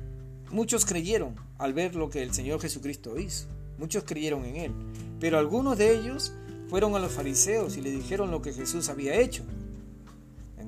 muchos 0.52 0.86
creyeron 0.86 1.36
al 1.58 1.74
ver 1.74 1.96
lo 1.96 2.10
que 2.10 2.24
el 2.24 2.34
Señor 2.34 2.62
Jesucristo 2.62 3.20
hizo. 3.20 3.48
Muchos 3.78 4.04
creyeron 4.06 4.46
en 4.46 4.56
él, 4.56 4.72
pero 5.20 5.38
algunos 5.38 5.78
de 5.78 5.96
ellos 5.96 6.34
fueron 6.70 6.96
a 6.96 7.00
los 7.00 7.12
fariseos 7.12 7.78
y 7.78 7.82
le 7.82 7.91
dijeron 7.91 8.32
lo 8.32 8.41
que 8.41 8.54
Jesús 8.54 8.89
había 8.89 9.15
hecho. 9.15 9.43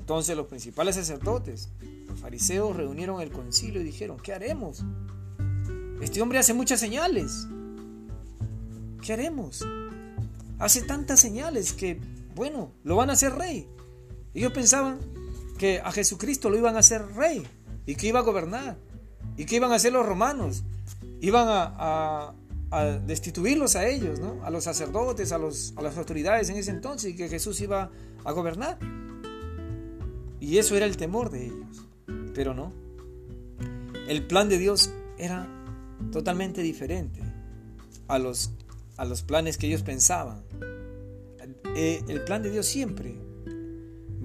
Entonces 0.10 0.36
los 0.36 0.48
principales 0.48 0.96
sacerdotes, 0.96 1.70
los 2.08 2.20
fariseos, 2.20 2.76
reunieron 2.76 3.22
el 3.22 3.32
concilio 3.32 3.80
y 3.80 3.84
dijeron, 3.84 4.18
¿qué 4.18 4.34
haremos? 4.34 4.84
Este 6.02 6.20
hombre 6.24 6.40
hace 6.40 6.52
muchas 6.56 6.80
señales. 6.80 7.46
¿Qué 9.06 9.14
haremos? 9.14 9.64
Hace 10.58 10.82
tantas 10.82 11.20
señales 11.20 11.74
que, 11.74 12.02
bueno, 12.34 12.72
lo 12.84 12.96
van 12.96 13.12
a 13.12 13.14
hacer 13.14 13.36
rey. 13.36 13.68
Ellos 14.34 14.52
pensaban 14.52 14.98
que 15.60 15.80
a 15.80 15.92
Jesucristo 15.92 16.50
lo 16.50 16.58
iban 16.58 16.76
a 16.76 16.80
hacer 16.80 17.06
rey 17.14 17.46
y 17.86 17.94
que 17.94 18.08
iba 18.08 18.18
a 18.18 18.24
gobernar 18.24 18.78
y 19.38 19.46
que 19.46 19.58
iban 19.58 19.72
a 19.72 19.76
hacer 19.76 19.94
los 19.94 20.08
romanos. 20.08 20.64
Iban 21.22 21.46
a, 21.48 22.34
destituirlos 23.06 23.76
a 23.76 23.88
ellos, 23.88 24.20
¿no? 24.20 24.44
a 24.44 24.50
los 24.50 24.64
sacerdotes, 24.64 25.32
a, 25.32 25.38
los, 25.38 25.76
a 25.78 25.84
las 25.84 26.00
autoridades 26.00 26.50
en 26.50 26.58
ese 26.58 26.72
entonces 26.72 27.12
y 27.12 27.16
que 27.16 27.30
Jesús 27.30 27.62
iba 27.62 27.92
a 28.26 28.32
gobernar. 28.32 28.80
Y 30.40 30.58
eso 30.58 30.76
era 30.76 30.86
el 30.86 30.98
temor 30.98 31.30
de 31.30 31.46
ellos. 31.48 31.88
Pero 32.34 32.54
no. 32.54 32.74
El 34.08 34.26
plan 34.26 34.50
de 34.50 34.58
Dios 34.58 34.92
era 35.18 35.48
totalmente 36.12 36.62
diferente 36.62 37.22
a 38.08 38.18
los, 38.18 38.52
a 38.98 39.06
los 39.06 39.22
planes 39.22 39.58
que 39.58 39.68
ellos 39.68 39.84
pensaban. 39.84 40.44
Eh, 41.76 42.04
el 42.08 42.24
plan 42.24 42.42
de 42.42 42.52
Dios 42.52 42.66
siempre 42.66 43.16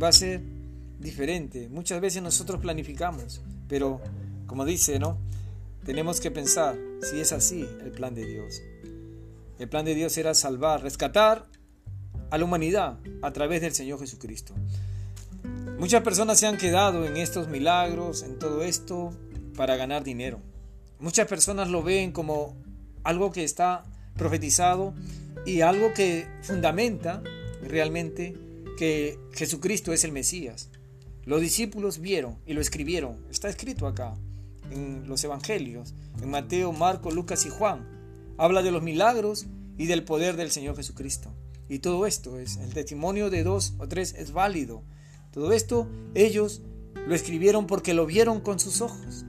va 0.03 0.09
a 0.09 0.13
ser 0.13 0.43
diferente. 0.99 1.69
Muchas 1.69 2.01
veces 2.01 2.23
nosotros 2.23 2.61
planificamos, 2.61 3.43
pero 3.69 4.01
como 4.47 4.65
dice, 4.65 4.99
¿no? 4.99 5.19
Tenemos 5.85 6.21
que 6.21 6.31
pensar 6.31 6.79
si 7.03 7.21
es 7.21 7.33
así 7.33 7.69
el 7.85 7.91
plan 7.91 8.15
de 8.15 8.25
Dios. 8.25 8.63
El 9.59 9.69
plan 9.69 9.85
de 9.85 9.95
Dios 9.95 10.17
era 10.17 10.35
salvar, 10.35 10.83
rescatar 10.83 11.47
a 12.31 12.39
la 12.39 12.45
humanidad 12.45 12.99
a 13.23 13.33
través 13.33 13.61
del 13.61 13.75
Señor 13.75 14.01
Jesucristo. 14.01 14.55
Muchas 15.79 16.03
personas 16.03 16.39
se 16.39 16.47
han 16.47 16.57
quedado 16.57 17.05
en 17.05 17.17
estos 17.17 17.49
milagros, 17.49 18.23
en 18.23 18.39
todo 18.39 18.63
esto, 18.63 19.13
para 19.57 19.77
ganar 19.77 20.05
dinero. 20.05 20.41
Muchas 21.01 21.27
personas 21.27 21.69
lo 21.69 21.83
ven 21.83 22.13
como 22.13 22.57
algo 23.03 23.33
que 23.33 23.43
está 23.43 23.83
profetizado 24.17 24.95
y 25.45 25.63
algo 25.63 25.93
que 25.93 26.29
fundamenta 26.43 27.23
realmente 27.61 28.37
que 28.79 29.19
Jesucristo 29.33 29.93
es 29.93 30.05
el 30.05 30.13
Mesías. 30.13 30.71
Los 31.25 31.41
discípulos 31.41 31.99
vieron 31.99 32.39
y 32.47 32.55
lo 32.55 32.61
escribieron. 32.61 33.19
Está 33.29 33.49
escrito 33.49 33.89
acá 33.89 34.15
en 34.71 35.09
los 35.09 35.25
evangelios, 35.25 35.93
en 36.23 36.31
Mateo, 36.31 36.73
Marco, 36.73 37.11
Lucas 37.11 37.47
y 37.47 37.51
Juan. 37.51 37.85
Habla 38.39 38.63
de 38.63 38.71
los 38.71 38.83
milagros 38.83 39.47
y 39.77 39.87
del 39.87 40.05
poder 40.05 40.37
del 40.37 40.53
Señor 40.53 40.77
Jesucristo. 40.77 41.35
Y 41.69 41.81
todo 41.81 42.07
esto 42.07 42.39
es, 42.39 42.59
el 42.59 42.73
testimonio 42.73 43.29
de 43.29 43.43
dos 43.43 43.75
o 43.79 43.89
tres 43.89 44.15
es 44.17 44.33
válido 44.33 44.85
todo 45.35 45.53
esto 45.53 45.89
ellos 46.15 46.63
lo 47.09 47.13
escribieron 47.13 47.67
porque 47.67 47.93
lo 47.93 48.07
vieron 48.07 48.41
con 48.41 48.61
sus 48.61 48.81
ojos. 48.81 49.25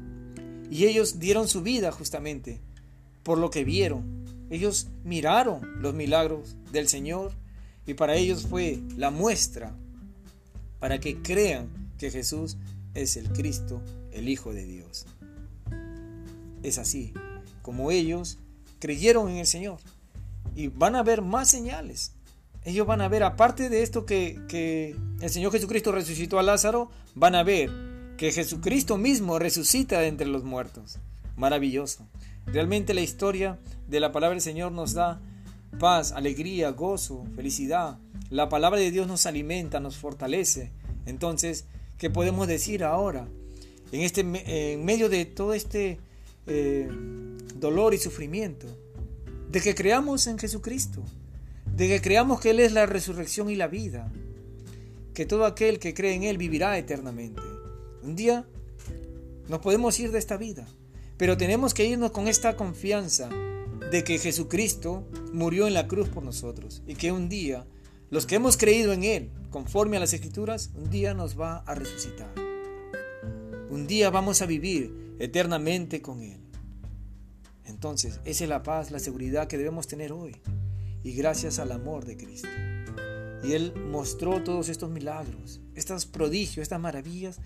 Y 0.70 0.86
ellos 0.86 1.18
dieron 1.18 1.48
su 1.48 1.64
vida 1.64 1.92
justamente 1.92 2.62
por 3.24 3.40
lo 3.40 3.50
que 3.50 3.64
vieron. 3.64 4.24
Ellos 4.52 4.88
miraron 5.04 5.82
los 5.82 5.96
milagros 5.96 6.58
del 6.72 6.88
Señor 6.88 7.32
y 7.88 7.96
para 7.96 8.18
ellos 8.18 8.46
fue 8.46 8.84
la 8.96 9.10
muestra 9.10 9.76
para 10.80 11.00
que 11.00 11.24
crean 11.24 11.70
que 11.98 12.12
Jesús 12.12 12.58
es 12.94 13.18
el 13.18 13.30
Cristo, 13.30 13.82
el 14.12 14.30
Hijo 14.30 14.54
de 14.54 14.64
Dios. 14.64 15.08
Es 16.62 16.78
así, 16.78 17.14
como 17.64 17.90
ellos 17.90 18.38
creyeron 18.78 19.28
en 19.30 19.38
el 19.38 19.48
Señor. 19.48 19.80
Y 20.56 20.68
van 20.68 20.96
a 20.96 21.02
ver 21.02 21.24
más 21.24 21.50
señales 21.50 22.15
ellos 22.66 22.88
van 22.88 23.02
a 23.02 23.08
ver, 23.08 23.24
aparte 23.24 23.70
de 23.70 23.84
esto 23.84 24.06
que, 24.06 24.96
el 25.22 25.30
Señor 25.30 25.52
Jesucristo 25.52 25.92
resucitó 25.92 26.40
a 26.40 26.44
Lázaro, 26.44 26.90
van 27.14 27.36
a 27.36 27.44
ver 27.44 27.70
que 28.18 28.32
Jesucristo 28.32 28.98
mismo 28.98 29.38
resucita 29.38 30.00
de 30.00 30.08
entre 30.08 30.28
los 30.28 30.44
muertos. 30.44 30.98
Maravilloso. 31.38 32.08
Realmente 32.48 32.94
la 32.96 33.02
historia 33.02 33.60
de 33.88 34.00
la 34.00 34.12
palabra 34.12 34.34
del 34.34 34.42
Señor 34.42 34.72
nos 34.72 34.94
da 34.94 35.22
paz, 35.80 36.12
alegría, 36.12 36.72
gozo, 36.72 37.24
felicidad. 37.36 38.00
La 38.32 38.50
palabra 38.50 38.80
de 38.80 38.90
Dios 38.90 39.08
nos 39.08 39.28
alimenta, 39.28 39.80
nos 39.80 39.98
fortalece. 39.98 40.72
Entonces, 41.06 41.66
¿qué 42.00 42.10
podemos 42.10 42.48
decir 42.48 42.84
ahora? 42.84 43.28
En, 43.92 44.02
este, 44.02 44.22
en 44.22 44.84
medio 44.84 45.08
de 45.08 45.26
todo 45.26 45.54
este 45.54 46.00
eh, 46.48 46.90
dolor 47.56 47.94
y 47.94 48.00
sufrimiento, 48.00 48.66
de 49.52 49.62
que 49.62 49.76
creamos 49.76 50.26
en 50.26 50.40
Jesucristo 50.40 51.04
de 51.74 51.88
que 51.88 52.02
creamos 52.02 52.40
que 52.40 52.52
Él 52.52 52.60
es 52.60 52.72
la 52.72 52.86
resurrección 52.86 53.50
y 53.50 53.56
la 53.56 53.68
vida, 53.68 54.12
que 55.14 55.26
todo 55.26 55.46
aquel 55.46 55.80
que 55.80 55.94
cree 55.94 56.14
en 56.14 56.24
Él 56.24 56.38
vivirá 56.38 56.78
eternamente. 56.78 57.42
Un 58.04 58.16
día 58.16 58.46
nos 59.48 59.60
podemos 59.60 60.00
ir 60.00 60.12
de 60.12 60.20
esta 60.20 60.38
vida, 60.38 60.68
pero 61.18 61.38
tenemos 61.38 61.74
que 61.74 61.86
irnos 61.86 62.12
con 62.12 62.28
esta 62.28 62.56
confianza 62.56 63.30
de 63.92 64.04
que 64.04 64.18
Jesucristo 64.18 65.08
murió 65.34 65.68
en 65.68 65.74
la 65.74 65.88
cruz 65.88 66.10
por 66.10 66.24
nosotros 66.24 66.84
y 66.88 66.96
que 66.96 67.12
un 67.12 67.30
día 67.30 67.66
los 68.10 68.26
que 68.26 68.36
hemos 68.36 68.58
creído 68.58 68.94
en 68.94 69.04
Él, 69.04 69.32
conforme 69.50 69.98
a 69.98 70.00
las 70.00 70.14
Escrituras, 70.14 70.72
un 70.76 70.90
día 70.90 71.14
nos 71.14 71.40
va 71.40 71.58
a 71.58 71.76
resucitar. 71.76 72.34
Un 73.70 73.88
día 73.88 74.10
vamos 74.10 74.42
a 74.42 74.46
vivir 74.46 75.16
eternamente 75.20 76.02
con 76.02 76.22
Él. 76.22 76.40
Entonces, 77.66 78.20
esa 78.26 78.44
es 78.44 78.50
la 78.50 78.64
paz, 78.64 78.92
la 78.92 79.00
seguridad 79.00 79.48
que 79.48 79.58
debemos 79.58 79.88
tener 79.88 80.12
hoy 80.12 80.36
y 81.06 81.14
gracias 81.14 81.60
al 81.60 81.72
amor 81.72 82.04
de 82.04 82.18
Cristo. 82.18 82.48
Y 83.44 83.54
Él 83.54 83.74
mostró 83.76 84.44
todos 84.44 84.70
estos 84.70 84.90
milagros, 84.90 85.62
estos 85.76 86.08
prodigios, 86.08 86.64
estas 86.64 86.80
maravillas, 86.82 87.40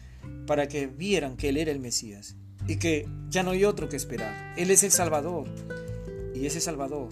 para 0.47 0.69
que 0.69 0.87
vieran 0.87 1.35
que 1.35 1.49
Él 1.49 1.57
era 1.57 1.69
el 1.69 1.81
Mesías 1.81 2.37
y 2.69 2.77
que 2.77 3.05
ya 3.27 3.43
no 3.43 3.51
hay 3.51 3.65
otro 3.65 3.89
que 3.89 3.97
esperar. 3.97 4.53
Él 4.57 4.71
es 4.71 4.83
el 4.83 4.91
Salvador 4.91 5.49
y 6.33 6.45
ese 6.45 6.61
Salvador 6.61 7.09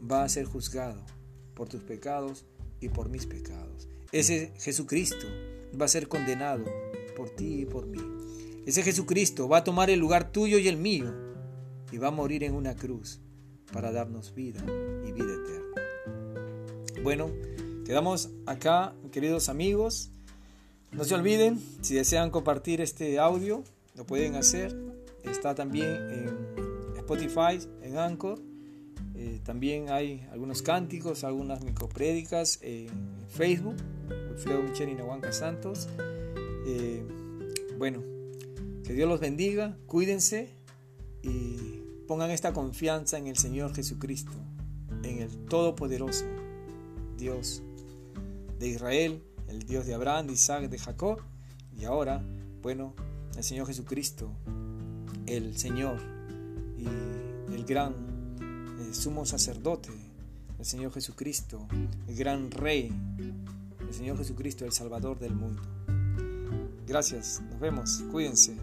va 0.00 0.22
a 0.22 0.28
ser 0.28 0.44
juzgado 0.44 1.02
por 1.54 1.66
tus 1.66 1.82
pecados 1.82 2.44
y 2.78 2.90
por 2.90 3.08
mis 3.08 3.24
pecados. 3.24 3.88
Ese 4.12 4.52
Jesucristo 4.58 5.26
va 5.80 5.86
a 5.86 5.88
ser 5.88 6.08
condenado 6.08 6.66
por 7.16 7.30
ti 7.30 7.62
y 7.62 7.64
por 7.64 7.86
mí. 7.86 8.02
Ese 8.66 8.82
Jesucristo 8.82 9.48
va 9.48 9.58
a 9.58 9.64
tomar 9.64 9.88
el 9.88 9.98
lugar 9.98 10.30
tuyo 10.30 10.58
y 10.58 10.68
el 10.68 10.76
mío 10.76 11.14
y 11.90 11.96
va 11.96 12.08
a 12.08 12.10
morir 12.10 12.44
en 12.44 12.52
una 12.52 12.76
cruz 12.76 13.22
para 13.72 13.92
darnos 13.92 14.34
vida 14.34 14.60
y 15.06 15.12
vida 15.12 15.32
eterna. 15.32 17.02
Bueno, 17.02 17.30
quedamos 17.84 18.30
acá, 18.46 18.94
queridos 19.12 19.48
amigos. 19.48 20.10
No 20.92 21.04
se 21.04 21.14
olviden, 21.14 21.60
si 21.82 21.94
desean 21.94 22.30
compartir 22.30 22.80
este 22.80 23.18
audio, 23.18 23.62
lo 23.94 24.04
pueden 24.04 24.36
hacer. 24.36 24.74
Está 25.24 25.54
también 25.54 25.88
en 26.10 26.96
Spotify, 26.96 27.58
en 27.82 27.98
Anchor. 27.98 28.40
Eh, 29.14 29.40
también 29.44 29.90
hay 29.90 30.26
algunos 30.30 30.62
cánticos, 30.62 31.24
algunas 31.24 31.62
microprédicas 31.64 32.60
en 32.62 32.88
Facebook, 33.28 33.74
Wilfredo 34.30 34.62
Michel 34.62 34.90
y 34.90 35.32
Santos. 35.32 35.88
Eh, 36.66 37.02
bueno, 37.78 38.02
que 38.84 38.92
Dios 38.92 39.08
los 39.08 39.20
bendiga, 39.20 39.76
cuídense 39.86 40.50
y 41.22 41.82
Pongan 42.08 42.30
esta 42.30 42.54
confianza 42.54 43.18
en 43.18 43.26
el 43.26 43.36
Señor 43.36 43.74
Jesucristo, 43.74 44.32
en 45.02 45.20
el 45.20 45.44
Todopoderoso 45.44 46.24
Dios 47.18 47.62
de 48.58 48.68
Israel, 48.68 49.22
el 49.46 49.64
Dios 49.64 49.84
de 49.84 49.92
Abraham, 49.92 50.28
de 50.28 50.32
Isaac, 50.32 50.70
de 50.70 50.78
Jacob, 50.78 51.20
y 51.78 51.84
ahora, 51.84 52.24
bueno, 52.62 52.94
el 53.36 53.44
Señor 53.44 53.66
Jesucristo, 53.66 54.32
el 55.26 55.58
Señor 55.58 56.00
y 56.78 56.86
el 57.54 57.64
gran 57.66 57.94
el 58.80 58.94
sumo 58.94 59.26
sacerdote, 59.26 59.90
el 60.58 60.64
Señor 60.64 60.92
Jesucristo, 60.92 61.68
el 62.06 62.16
gran 62.16 62.50
rey, 62.50 62.90
el 63.80 63.92
Señor 63.92 64.16
Jesucristo, 64.16 64.64
el 64.64 64.72
Salvador 64.72 65.18
del 65.18 65.34
mundo. 65.34 65.62
Gracias, 66.86 67.42
nos 67.50 67.60
vemos, 67.60 68.02
cuídense. 68.10 68.56